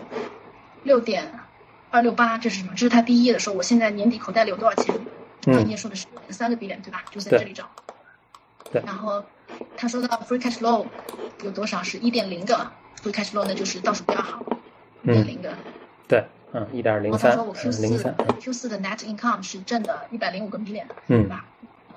[0.84, 1.40] 六点
[1.94, 2.72] 二六八，这是什么？
[2.76, 4.96] 这是他第一页的时候，我现在年底口袋里有多少钱？
[5.46, 7.04] 嗯上一页说的是三个 billion 对吧？
[7.12, 7.70] 就在这里找。
[8.72, 9.24] 对然后
[9.78, 10.88] 他说到 free cash flow
[11.44, 11.84] 有多少？
[11.84, 12.56] 是一点零个
[13.04, 14.44] free cash flow，那就是倒数第二行，
[15.04, 15.54] 一点零个。
[16.08, 21.46] 对，嗯，一点零三然后他说我 Q 四，Q 四的 net income 是挣的一百零五个 million，嗯对吧？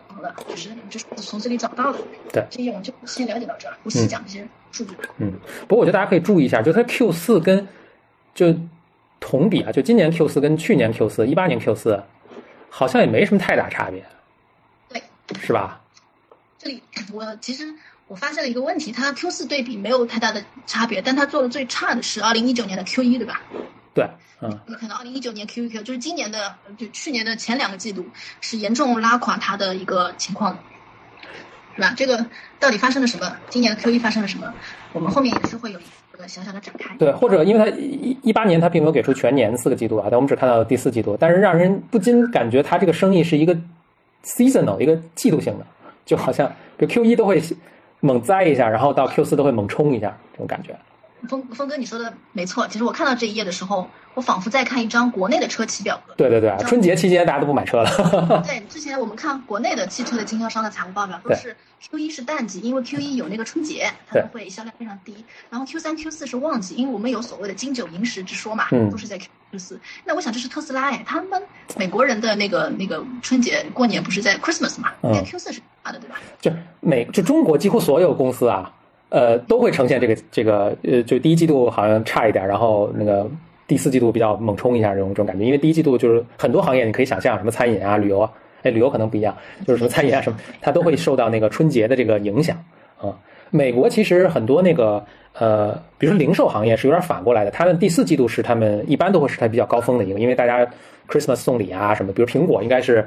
[0.09, 1.99] 好了，就是就是从这里找到的。
[2.33, 4.95] 对这页我们就先了解到这儿，不细讲这些数据。
[5.17, 5.33] 嗯，
[5.67, 7.67] 不过我觉得大家可以注意一下，就它 Q 四跟
[8.35, 8.55] 就
[9.21, 12.03] 同比啊，就今年 Q 四跟去年 Q 四、一八年 Q 四，
[12.71, 14.05] 好像也没什么太大差别，
[14.89, 15.03] 对，
[15.41, 15.81] 是吧？
[16.59, 17.73] 这里我其实
[18.09, 23.43] 我发现了一个问题，它 Q 四对比没有太大的差别，但它做的最差的是二零一九年的 Q 一，对吧？
[23.95, 24.09] 对，
[24.43, 28.07] 嗯你看到二零一九年 Q 一 Q 就是今年的，就去年的前两个季度
[28.41, 30.59] 是严重拉垮它的一个情况的，
[31.77, 31.95] 是吧？
[31.97, 32.25] 这个
[32.59, 33.31] 到底发生了什么？
[33.49, 34.53] 今年的 Q 一发生了什么？
[34.93, 35.83] 我们后面也是会有一
[36.19, 36.97] 个小小的展开。
[36.99, 43.55] 对，或者因为它一一八年他并没有给出全年四个季度啊，但我们只看到了第四季度，但是让人不禁感觉他这个生意是一个
[44.25, 45.67] seasonal 一个季度性的，
[46.05, 47.43] 就好像这 Q 一都会
[48.01, 50.75] 猛栽一下，然后到 Q 四都会猛冲一下，这种感觉。
[51.29, 56.15] 峰峰哥你说的没错，其实我看到这一页的时候，我仿佛在看一张国内的车企表格。
[56.15, 58.43] 对对对，春节期间大家都不买车了。
[58.47, 65.25] 对， 之前我们看国内的汽车的经销商的财务报表都是 Q 一是淡季，因为 Q 一有那个春节，他们会销量非常低。
[65.51, 69.79] 然后 Q 三、Q 四是旺季，因为我们有所谓的金九银十之说嘛，嗯都是在 Q 四。
[70.05, 71.43] 那我想这是特斯拉哎，他们
[71.77, 76.17] 美国人的那个那个春节过年不是在 Christmas 嘛，嗯应该 Q 四是他的对吧？
[76.41, 78.73] 就美就中国几乎所有公司啊，
[79.09, 83.29] 呃，都会呈现这个这个呃，就第一季度好像差一点，然后那个
[83.67, 85.45] 第四季度比较猛冲一下这种这种感觉。
[85.45, 88.31] 因为第一季度就是很多行业你可以想象，什么餐饮啊、旅游啊，
[88.63, 92.57] 哎，旅游可能不一样，就是什么餐饮啊什么，它都会受到那个春节的这个影响
[92.99, 93.17] 啊。
[93.51, 95.05] 美国其实很多那个
[95.39, 100.67] 呃，比如说零售行业是有点反过来的，他们第四季度是他们一般都会是它比较高峰的一个，因为大家
[101.09, 103.07] Christmas 送礼啊什么，比如苹果应该是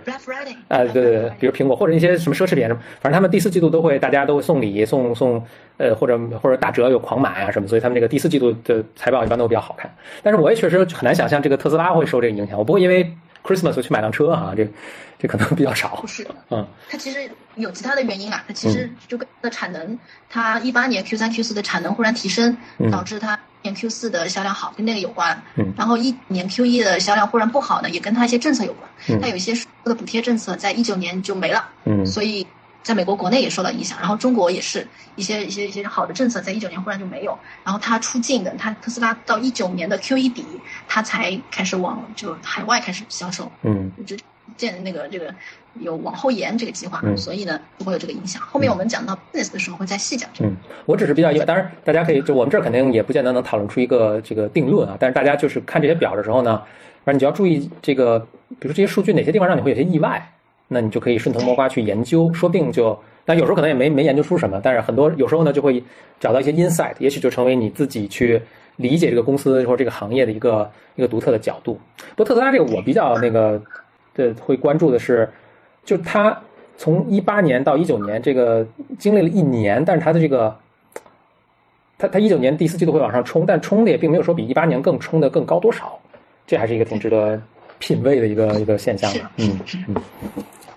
[0.69, 5.43] 哎，对对对，比如苹果或者一些什么奢侈品什么，反正他们第四季度都会大家都会送礼送送
[5.77, 9.91] 呃或者或者打折有狂买啊什么，所以他们这个第四季度的财报一般都比较好看。
[10.21, 13.11] 但是我也确实很难想象这个特斯拉会受这个影响，我不会因为
[13.43, 14.67] Christmas 去买辆车啊，这
[15.17, 16.07] 这可能比较少不。
[16.07, 16.27] 是。
[16.49, 19.97] 嗯它其实有其他的原因啊，它其实就跟它的产能，
[20.29, 25.41] 它一八年 Q 三 Q 四的产能忽然提升嗯，导致它年 Q 四的销量好，跟那个有关。
[25.55, 28.89] 嗯然后一年 Q 一的销量忽然不好呢，也跟它一些政策有关。
[29.09, 32.45] 嗯它有一些的补贴政策在一九年就没了，嗯所以
[32.81, 40.45] 在美国国内也受到影响，然后中国也是一些一些一些好的政策在一九年忽然就没有，然后它出境的，它特斯拉到一九年的 Q 一底，
[40.87, 43.51] 它才开始往就海外开始销售。
[43.63, 44.15] 嗯就
[44.57, 45.33] 建那个这个
[45.79, 48.41] 有往后延这个计划，嗯所以呢就会有这个影响。
[48.41, 50.49] 后面我们讲到 business 的时候会再细讲这个。
[50.49, 56.61] 嗯，我只是比较意外，当然大家可以就我们这儿肯定也不见得能讨论出一个这个定论啊，但是大家就是看这些表的时候呢，
[57.05, 58.19] 反正你就要注意这个，
[58.59, 60.33] 比如说这些数据哪些地方让你会有些意外，
[60.69, 65.83] 那你就可以顺藤摸瓜去研究，说不定就，但有时候可能也没没研究出什么，但是很多有时候呢就会
[66.21, 68.41] 找到一些 insight，也许就成为你自己去
[68.77, 71.77] 理解这个公司或者这个行业的一个一个独特的角度。
[72.15, 73.61] 不过特斯拉这个我比较那个
[74.13, 75.29] 的会关注的是，
[75.83, 76.39] 就它
[76.77, 78.65] 从一八年到一九年这个
[78.97, 80.55] 经历了一年，但是它的这个。
[82.01, 85.99] 它它一九年第四季度会往上冲，但冲的也并没有说比一八年更冲的更高多少，
[86.47, 87.37] 这还是一个挺值得
[87.77, 89.19] 品味的一个一个现象的。
[89.35, 89.95] 嗯嗯，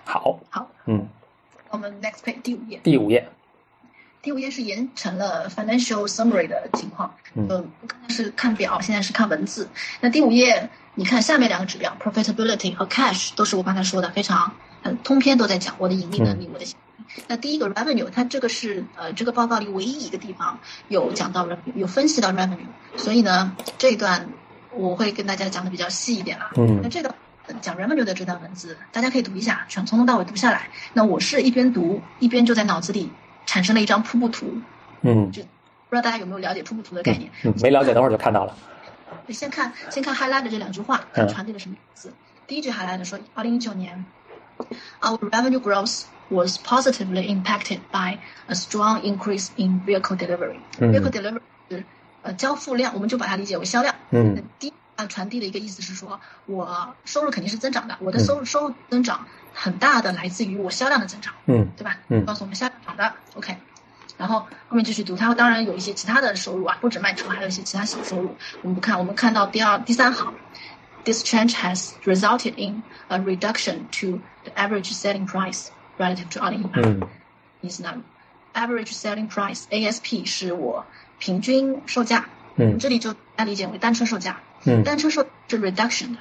[0.05, 1.09] 好，好，嗯，
[1.71, 3.29] 我们 next page 第五页，第五页，
[4.21, 7.15] 第五页是延成了 financial summary 的情况。
[7.35, 7.47] 嗯。
[7.49, 9.69] 呃，刚才是看表，现在是看文字。
[10.01, 16.65] 那第五页，你看下面两个指标 profitability 和 cash 都是我刚才说的非常嗯通篇都在讲我的盈利能力，我的。
[17.29, 24.29] 那第一个 revenue，它这个是呃这个报告里唯一一个地方有讲到 revenue，有分析到 revenue，所以呢这一段
[24.73, 26.51] 我会跟大家讲的比较细一点啊。
[26.57, 26.81] 嗯。
[26.83, 27.15] 那这个
[27.47, 30.69] 呃讲 revenue 的这段文字，大家可以读一下，全从头到尾读下来。
[30.93, 33.11] 那我是一边读一边就在脑子里
[33.47, 34.61] 产生了一张瀑布图，
[35.03, 37.31] 嗯就不知道大家有没有了解瀑布图的概念？
[37.45, 38.57] 嗯，没了解，等会儿就看到了。
[39.29, 42.13] 先看先看 highlight 的这两句话，它嗯传递了什么意思？
[42.47, 44.05] 第一句 highlight 说，二零一九年
[45.01, 50.57] ，our revenue growth was positively impacted by a strong increase in vehicle delivery。
[50.79, 51.85] 嗯 vehicle delivery 是
[52.23, 53.95] 呃交付量，我们就把它理解为销量。
[54.11, 54.75] 嗯那第一啊
[55.09, 61.33] 传递的一个意思是说，我收入肯定是增长的，我的嗯收入收入增长很大的来自于我销量的增长。
[61.47, 61.99] 嗯对吧？
[62.09, 63.57] 嗯告诉我们销量好的，OK。
[64.19, 68.37] 然后后面继续读，它当然有一些其他的收入啊，不止卖车，还有一些其他小收入。
[68.63, 70.33] 我们不看，我们看到第二、第三行
[71.05, 76.81] ，This change has resulted in a reduction to the average selling price relative to 二零一八。
[76.83, 77.01] 嗯
[77.63, 77.95] 意思呢
[78.55, 80.85] ，average selling price ASP 是我
[81.19, 84.39] 平均售价，嗯这里就大家理解为单车售价。
[84.65, 86.19] 嗯单车售是 reduction 的，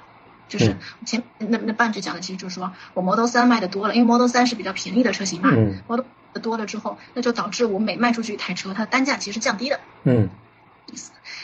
[0.47, 0.75] 就是
[1.05, 9.79] 前那那半句讲的，其实就是说我 Model 三卖的多了，因为 Model 三是比较便宜的车型嘛、嗯 m o d e l 的多了之后，那就导致我每卖出去一台车，它的单价其实降低的。
[10.03, 10.29] 嗯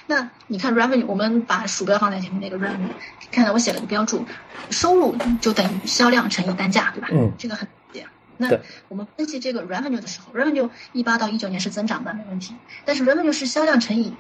[0.07, 2.89] 那你看 revenue，我们把鼠标放在前面那个 revenue，
[3.31, 4.25] 看到我写了个标注，
[4.69, 7.07] 收入就等于销量乘以单价，对吧？
[7.12, 8.49] 嗯这个很简单。
[8.49, 12.55] 那我们分析这个 revenue 的时候，revenue 一八到一九年是增长的，没问题。
[12.86, 14.13] 但是 revenue 是销量乘以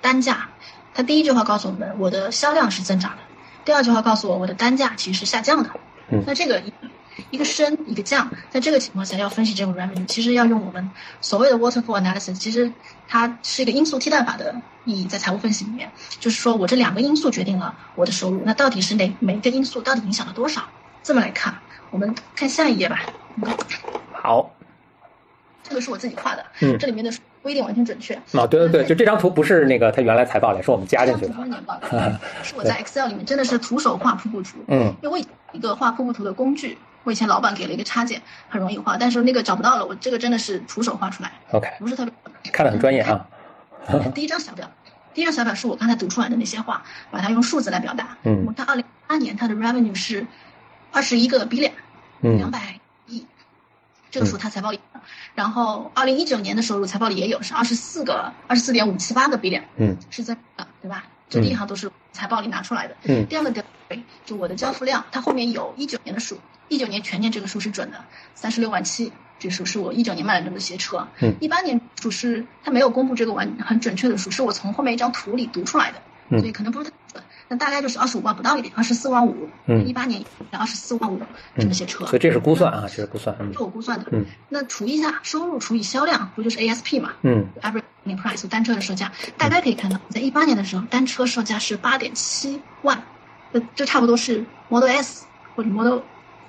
[0.00, 0.48] 单价，
[0.94, 3.18] 它第一句话告诉我们我的销量是增长的，
[3.64, 5.70] 第二句话告诉我我的单价其实是下降的。
[6.08, 6.72] 嗯那这个一
[7.30, 12.72] 一个升一个降，在这个情况下要分析这种 revenue，其实要用我们所谓的 waterfall analysis，其实
[13.08, 14.54] 它是一个因素替代法的
[14.84, 20.62] 意义，在财务分析里面，就是说我这两个因素决定了我的收入，那到底是哪每一个因素到底影响了多少？
[21.02, 21.56] 这么来看，
[21.90, 23.00] 我们看下一页吧。
[24.12, 24.50] 好，
[25.62, 28.14] 这个是我自己画的，嗯这里面的数不一定完全准确。
[28.32, 31.34] 啊，对对对，就这张图不是那个他原来财报里，是我们加进去的。
[31.34, 31.78] 是年报，
[32.42, 34.56] 是我在 Excel 里面真的是徒手画瀑布图。
[34.68, 42.14] 嗯因为我有一个画瀑布图的工具，我以前老板给了一个插件，很容易画，但是那个找不到了，我这个真的是徒手画出来，，OK，不是特别。
[42.50, 43.28] 看得很专业啊。
[44.14, 44.66] 第一张小表，
[45.12, 48.16] 第一张小表是我刚才读出来的那些话，把它用数字来表达。
[48.22, 50.26] 嗯我看二零一八年它的 revenue 是
[50.92, 51.72] 二十一个 billion，
[52.22, 53.26] 两嗯百亿，
[54.10, 54.72] 这个数它财报。
[55.34, 61.04] 然后二零一九年的收入财报里也有，是二十四个二十四点五七八个 billion，嗯是增的，对吧？
[61.28, 62.96] 这第一行都是财报里拿出来的。
[63.04, 66.38] 嗯第二个 delivery 就我的交付量，它后面有一九年的数，
[66.68, 71.08] 一九年全年这个数是准的，三十六万七，这数是我一九年卖了这么些车。
[71.20, 76.90] 嗯一八年数是它没有公布这个完很准确的数，是我从后面一张图里读出来的，嗯所以可能不是。
[77.48, 79.48] 那大概就是二十五万不到一点，二十四万五。
[79.66, 81.20] 嗯一八年二十四万五
[81.58, 82.06] 这么些车。
[82.06, 84.06] 所以这是估算啊，这是估算，嗯这我估算的。
[84.12, 87.82] 嗯那除一下收入除以销量，不就是 ASP 嘛嗯？Average
[88.16, 93.02] price 单车的售价，大概可以看到，在一八年的时候，单车售价是八点七万，
[93.52, 96.00] 这这差不多是 Model S 或者 Model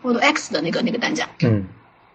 [0.02, 1.28] Model X 的那个那个单价。
[1.44, 1.66] 嗯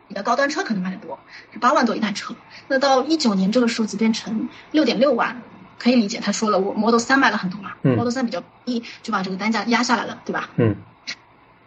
[0.09, 1.17] 你的高端车可能卖得多，
[1.53, 2.35] 是八万多一台车。
[2.67, 5.41] 那到一九年这个数字变成六点六万，
[5.81, 6.21] 可以理解。
[6.21, 10.51] 他说了，我 Model 三卖了很多嘛、嗯 m o d e l 三比较便宜，就把这个单价压下来了，对吧？
[10.59, 10.77] 嗯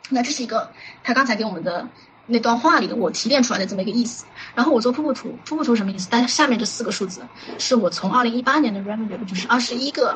[0.10, 0.69] 那这是一个
[1.04, 1.88] 他刚才给我们的
[2.28, 4.26] 那段话里的我提炼出来的这么一个意思。
[4.54, 6.08] 然后我做瀑布图，瀑布图什么意思？
[6.12, 7.21] 但下面这四个数字
[7.58, 10.15] 是我从二零一八年的 revenue 就是二十一个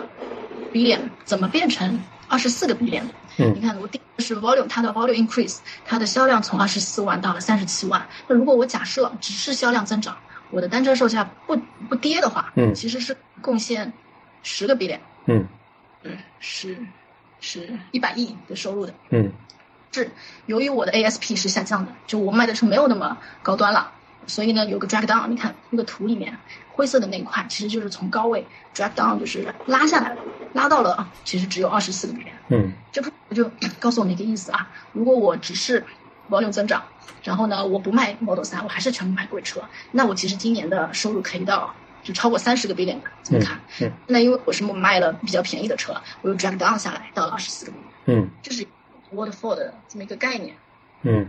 [0.71, 3.09] billion 怎么变成二十四个 billion 的？
[3.39, 8.05] 嗯你看我第一个是 volume，它的 volume increase，它的销量从二十四万到了三十七万。
[8.27, 10.17] 那如果我假设只是销量增长，
[10.51, 11.57] 我的单车售价不
[11.89, 13.91] 不跌的话，嗯其实是贡献
[14.43, 15.47] 十个 billion，嗯
[16.03, 16.77] 嗯，是
[17.39, 18.93] 是一百亿的收入的。
[19.09, 19.31] 嗯
[19.91, 20.11] 是
[20.45, 23.91] 由于我的 ASP 是下降的，就我卖的车没有那么高端了，
[24.27, 25.27] 所以呢有个 drag down。
[25.27, 26.37] 你看那个图里面
[26.71, 30.21] 灰色的那一块，其实就是从高位 drag down，就是拉下来了，
[30.53, 32.33] 拉到了其实只有二十四个 billion。
[32.49, 34.69] 嗯这不就告诉我们一个意思啊？
[34.93, 35.83] 如果我只是
[36.29, 36.83] volume 增长，
[37.23, 39.61] 然后呢我不卖 Model 三我还是全部卖贵车，
[39.91, 43.09] 那我其实今年的收入可以到就超过三十个 billion 的。
[43.23, 43.59] 怎么看？
[43.81, 48.65] 嗯那因为我是卖了比较便宜的车，我又 drag down 下来到了二十四个 billion，嗯这是
[49.13, 50.55] waterfall 的这么一个概念。
[51.03, 51.27] 嗯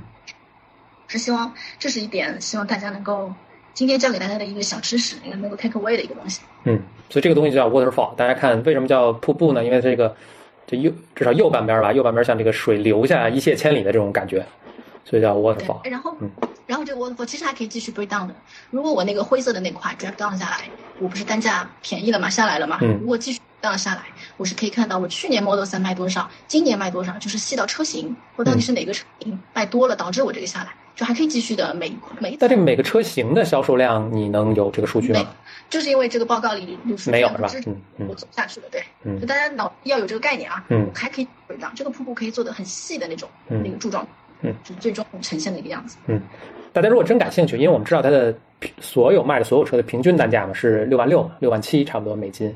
[1.07, 3.33] 是希望这是一点，希望大家能够
[3.73, 6.43] 今天教给大家的一个小知识，一个能够 take away 的一个东西。
[6.65, 8.15] 嗯，所以这个东西就叫 waterfall。
[8.15, 9.65] 大家看为什么叫瀑布呢？
[9.65, 10.15] 因为这个
[10.67, 14.45] 这右至少右半边吧，右半边像这个水流下一泻千里的这种感觉，
[15.09, 15.89] 所以叫 waterfall。
[15.89, 16.31] 然后嗯。
[16.67, 18.35] 然后这个 waterfall 其实还可以继续 break down 的。
[18.71, 20.69] 如果我那个灰色的那块 drop down 下来，
[20.99, 22.79] 我不是单价便宜了嘛，下来了嘛？
[22.83, 22.99] 嗯。
[23.01, 24.03] 如果继续 down 下来，
[24.37, 31.91] 我是可以看到我去年 Model 三卖多少，今年卖多少，就是细到车型，我到底是哪个车型卖多了导致我这个下来，就还可以继续的每
[32.21, 35.31] 每但这每个车型的销售量，你能有这个数据没吗？
[35.71, 37.51] 就是因为这个报告里就是没有是吧？
[37.67, 38.07] 嗯嗯。
[38.09, 39.19] 我走下去了，对，嗯。
[39.19, 40.91] 就大家脑要有这个概念啊，嗯。
[40.95, 43.63] 还可以回档，这个瀑布可以做的很细的那种，嗯。
[43.65, 44.07] 那个柱状，
[44.43, 45.99] 嗯，就最终呈现的一个样子。
[46.07, 46.21] 嗯，
[46.73, 52.55] 大家如果真感兴趣，因为我们知道它的平所有卖的所有车的平均单价嘛是六万六嘛，六万七差不多美金。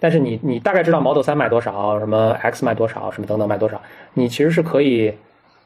[0.00, 3.80] 但是你你大概知道 Model 三卖多少，什么 X 卖多少，什么等等卖多少，
[4.14, 5.12] 你其实是可以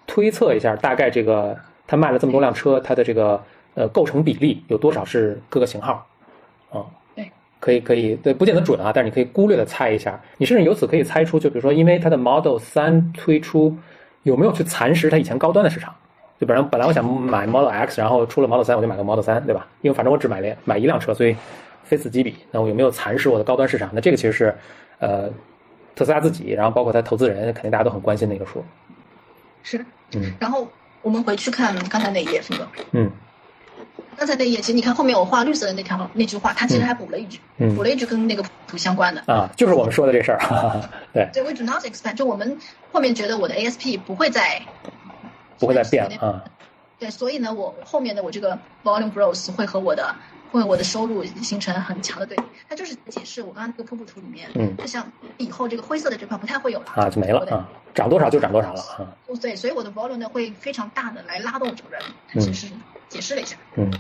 [0.07, 1.55] 推测一下大概这个
[1.87, 3.39] 它卖了这么多辆车，它的这个
[3.75, 6.07] 呃构成比例有多少是各个型号，
[6.71, 6.81] 啊、
[7.15, 13.77] 对，可以可以，对，不见得准啊，但是你可以粗略的猜一下，你甚至由此可以猜出，就比如说因为它的 Model 三推出
[14.23, 15.95] 有没有去蚕食它以前高端的市场。
[16.39, 19.65] 就本来本来我想买 Model X，然后出了 Model 三我就买个 Model 三对吧？
[19.81, 21.37] 因为反正我只买了买一辆车，所以
[21.85, 22.35] 非此即彼。
[22.51, 23.89] 那我有没有蚕食我的高端市场？
[23.93, 24.55] 那这个其实是
[24.99, 25.29] 呃
[25.95, 28.65] 特斯拉自己，然后包括它投资人，肯定大家都很关心的一个数。
[29.63, 29.79] 是，
[30.17, 30.67] 嗯然后
[31.01, 33.09] 我们回去看刚才那一页，是吗，嗯
[34.17, 39.23] 刚才那一页，其实你看后面我画绿色的那条那句话，它其实还补了一句，嗯补了一句跟那个图相关的。
[39.27, 40.39] 啊，就是我们说的这事儿。
[40.39, 42.59] 哈哈哈对，对，we do not expect，就我们
[42.93, 44.63] 后面觉得我的 ASP 不会再
[45.59, 46.45] 不会再变了啊。
[46.99, 50.15] 对，所以呢，我后面的我这个 volume growth 会和我的
[50.53, 52.45] 会和我的收入形成很强的对比。
[52.69, 59.09] 它就是解释我刚刚那个瀑布图里面，嗯就像以后这个灰色的这块不太会有了啊，就没了啊，涨多少就涨多少了啊。
[59.41, 62.03] 对，所以我的 volume 呢会非常大的来拉动这个人，
[62.35, 62.73] 其实是
[63.13, 63.57] 解释了一下。
[63.77, 63.91] 嗯，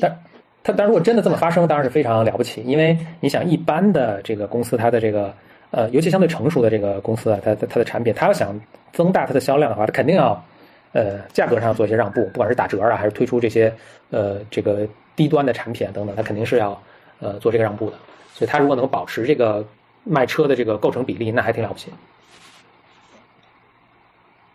[0.00, 0.22] 但
[0.62, 5.34] 它但如果真的这么发生，当然是非常了不起，因为你想一般的这个公司，它的这个
[5.70, 8.60] 呃，尤其相对成熟的这个公司啊，它它它的产品，它要想
[8.92, 10.44] 增大它的销量的话，它肯定要
[10.92, 13.72] 呃价格上做一些让步，不管是打折啊，还是推出这些
[14.10, 14.86] 呃这个
[15.16, 16.80] 低端的产品等等，它肯定是要
[17.20, 17.96] 呃做这个让步的。
[18.34, 19.66] 所以它如果能保持这个
[20.04, 21.90] 卖车的这个构成比例，那还挺了不起。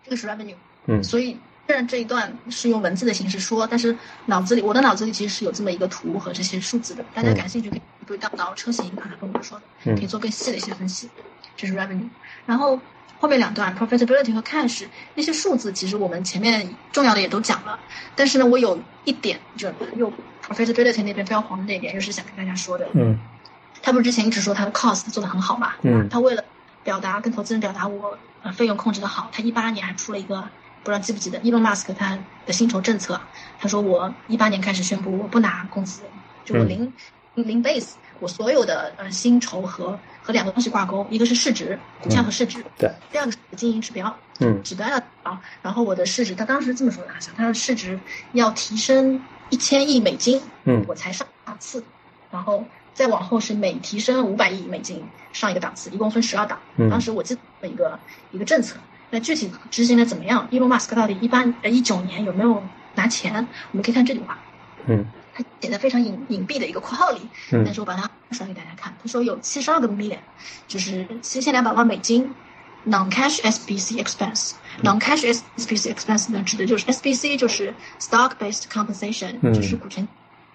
[0.04, 1.38] 这个是 revenue，嗯所以
[1.68, 3.96] 虽然这一段是用文字的形式说，但是
[4.26, 11.10] 脑子里我的脑子里其实是有这么一个图和这些数字的，大家嗯感兴趣可以对到到车型，刚才跟我们说可以做更细的一些分析，
[11.58, 12.08] 这是 revenue。
[12.46, 12.80] 然后
[13.20, 17.78] 后面两段 profitability 和 cash 那些数字，其实我们前面重要的也都讲了，
[18.16, 20.10] 但是呢，我有一点就又
[20.48, 23.20] profitability 那边标黄的那一点，又是想跟大家说的，嗯
[23.84, 25.74] 他不是之前一直说他的 cost 做的很好嘛？
[25.82, 26.44] 嗯他为了
[26.84, 30.48] 表达跟投资人表达我呃费用控制的好，他一八年还出了一个
[30.88, 33.20] 不知道记不记得，Elon Musk 他的薪酬政策，
[33.60, 36.02] 他说我一八年开始宣布我不拿工资，
[36.46, 36.70] 就我嗯。
[36.70, 36.94] 零、
[37.46, 37.90] 零 base，
[38.22, 44.64] 我所有的呃薪酬和和两个东西挂钩，一个是市值，股价和市值，对，第二个是经营指标，嗯。
[44.64, 48.00] 指标要高，然后我的市值，他当时这么说的，好像他的市值
[48.32, 50.86] 要提升一千亿美金，嗯。
[50.88, 51.84] 我才上档次，
[52.32, 52.64] 然后
[52.94, 56.58] 再往后是每提升五百亿美金上一个档次，一共分十二档。
[56.78, 56.90] 嗯。
[56.90, 58.00] 当时我记得一个
[58.32, 58.78] 一个政策，
[59.10, 62.62] 那具体执行的怎么样？Elon Musk 到底一八呃一九年有没有
[62.96, 63.48] 拿钱？
[63.72, 64.38] 我们可以看这句话，
[64.88, 68.94] 嗯它写在非常隐隐蔽的一个括号里，嗯但是我把它甩给大家看。
[69.02, 70.18] 他说有七十二个 million，
[70.68, 72.34] 就是七千两百万美金
[72.86, 74.52] non-cash SBC expense。
[74.84, 80.08] non-cash SBC expense 呢，指的就是 SBC 就是 stock-based compensation，、嗯就是股权，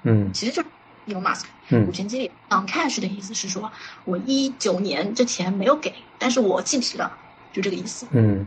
[0.02, 0.68] 嗯其实就是
[1.06, 2.30] Elon Musk 嗯股权激励。
[2.50, 3.70] non-cash 的意思是说
[4.04, 7.16] 我一九年之前没有给，但是我计提了，
[7.52, 8.46] 就这个意思，嗯。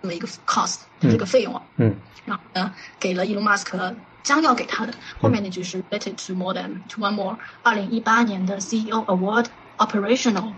[0.00, 1.62] 这么一个 cost，就这个费用啊。
[1.76, 1.94] 嗯。
[2.24, 3.94] 然后呢，给了 Elon Musk
[4.24, 9.46] 将要给他的后面那句是 related to more than to one more 二零一八年的 CEO Award
[9.78, 10.52] operational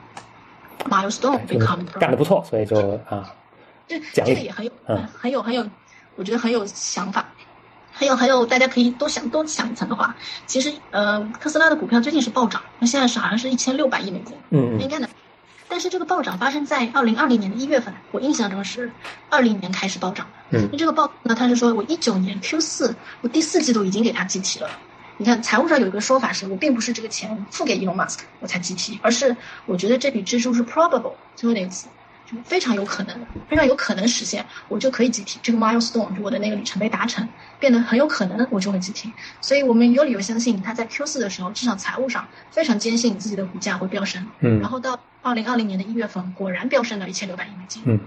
[0.88, 3.34] milestone become 干得不错，所以就啊
[3.86, 5.06] 这这个也很有嗯。
[5.14, 5.66] 很有很有，
[6.16, 7.26] 我觉得很有想法，
[7.92, 10.16] 还有还有，大家可以多想多想一层的话，
[10.46, 14.80] 其实呃特斯拉的股票最近是暴涨，那现在是好像是一千六百亿美金，嗯嗯。
[14.80, 15.08] 应该能。
[15.74, 18.92] 但是这个暴涨发生在二零二零年的一月份，我印象中是
[19.28, 20.60] 二零年开始暴涨的。
[20.60, 24.70] 嗯那这个报呢，他是说我一九年 Q 四，我第四季度已经给他计提了。
[25.16, 31.90] 你看财务上有一个说法是，我并不是这个钱付给 Elon Musk 我才计提，而是我觉得这笔支出是 probable，最后那个词，就
[32.44, 33.14] 非常有可能，
[33.48, 37.26] 非常有可能实现，我就可以集体这个 milestone，就我的那个里程碑达成，
[37.58, 39.12] 变得很有可能我就会集体。
[39.40, 44.26] 所以我们有理由相信他在 Q 四的时候，至少财务上非常坚信自己的股价会飙升。
[44.40, 47.82] 嗯然后到二零二零年的一月份，果然飙升到一千六百亿美金。
[47.86, 47.98] 嗯，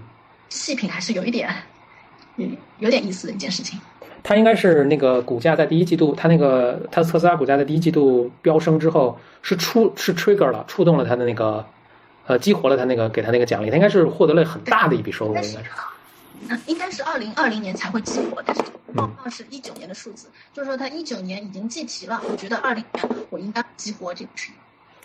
[0.48, 1.48] 细品还是有一点，
[2.36, 2.46] 有
[2.78, 3.78] 有点意思的一件事情。
[4.22, 11.64] 它应该是那个股价在第一季度，它那个它特斯拉股价在第一季度飙升之后，是出是 trigger 了，触动了它的那个
[12.28, 15.58] 呃激活了他那个给他那个奖励，他应该是获得了很大的一笔收入，应该是。
[16.48, 24.52] 嗯，应该是二零二零年才会激活，但是嗯报告是一九年的数字，就是说他一九年已经计提了，我觉得二零年我应该激活这个事。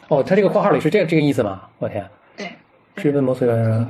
[0.09, 1.63] 哦，他这个括号里是这个这个意思吗？
[1.79, 2.07] 我天，
[2.37, 2.53] 对，
[2.97, 3.87] 是问摩斯人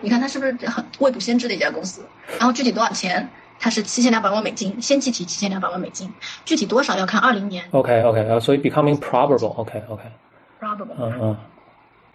[0.00, 2.02] 你看他是不是很未卜先知的一家公司？
[2.38, 3.28] 然后具体多少钱？
[3.62, 6.10] 它是七千两百万美金，先计提七千两百万美金，
[6.46, 10.94] 具体多少要看二零年 OK OK，呃，所以 becoming probable，OK OK，probable。
[10.98, 11.36] 嗯嗯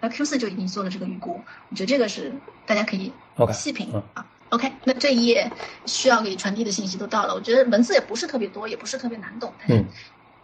[0.06, 2.32] 那 Q 四就已经做了这个预估，我觉得这个是
[2.68, 3.12] 大家可以
[3.52, 4.26] 细品嗯啊。
[4.50, 5.52] OK，那这一页
[5.88, 9.84] 需要给传递的信息都到了，我觉得文字也不是特别多，也不是特别难懂，嗯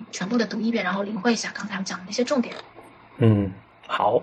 [0.09, 2.55] 全部的读一遍，然后领会一下刚才我讲的那些重点。
[3.18, 3.51] 嗯，
[3.86, 4.20] 好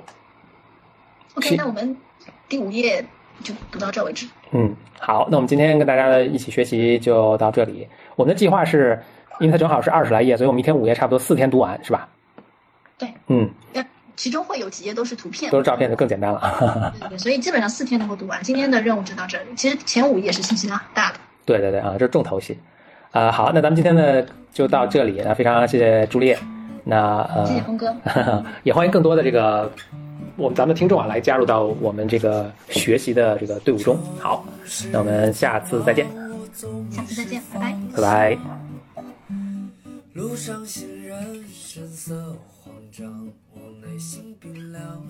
[1.35, 1.97] ，OK，那我们
[2.49, 3.07] 第五页
[3.45, 4.27] 就读到这为止。
[4.51, 7.87] 嗯，好，那我们今天跟大家的一起学习就到这里。
[8.17, 9.01] 我们的计划是，
[9.39, 12.09] 因为它正好是二十来页，所以我们一天五页，差不多四天读完，是吧？
[12.99, 13.87] 对，嗯，呃，
[14.19, 16.93] 其中会有几页都是图片，都是照片就更简单了。
[16.99, 18.43] 对对对，所以基本上四天能够读完。
[18.43, 19.45] 今天的任务就到这里。
[19.57, 21.19] 其实前五页是信息量很大的。
[21.45, 22.59] 对对对啊，这是重头戏。
[23.13, 25.23] 啊、好，那咱们今天呢就到这里。
[25.25, 26.39] 那非常谢谢朱丽叶。
[26.83, 27.95] 那呃，谢谢峰哥。
[28.65, 29.71] 也欢迎更多的这个
[30.35, 33.97] 我们咱们的听众啊来加入到我们这个学习的这个队伍中。
[34.19, 34.45] 好，
[34.91, 36.09] 那我们下次再见，
[36.91, 37.79] 下次再见，拜拜。
[37.95, 38.39] 拜拜。
[40.15, 42.37] 路上行人神色
[42.91, 45.07] 张，我内心冰凉。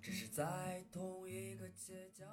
[0.00, 2.24] 只是在同一个街角。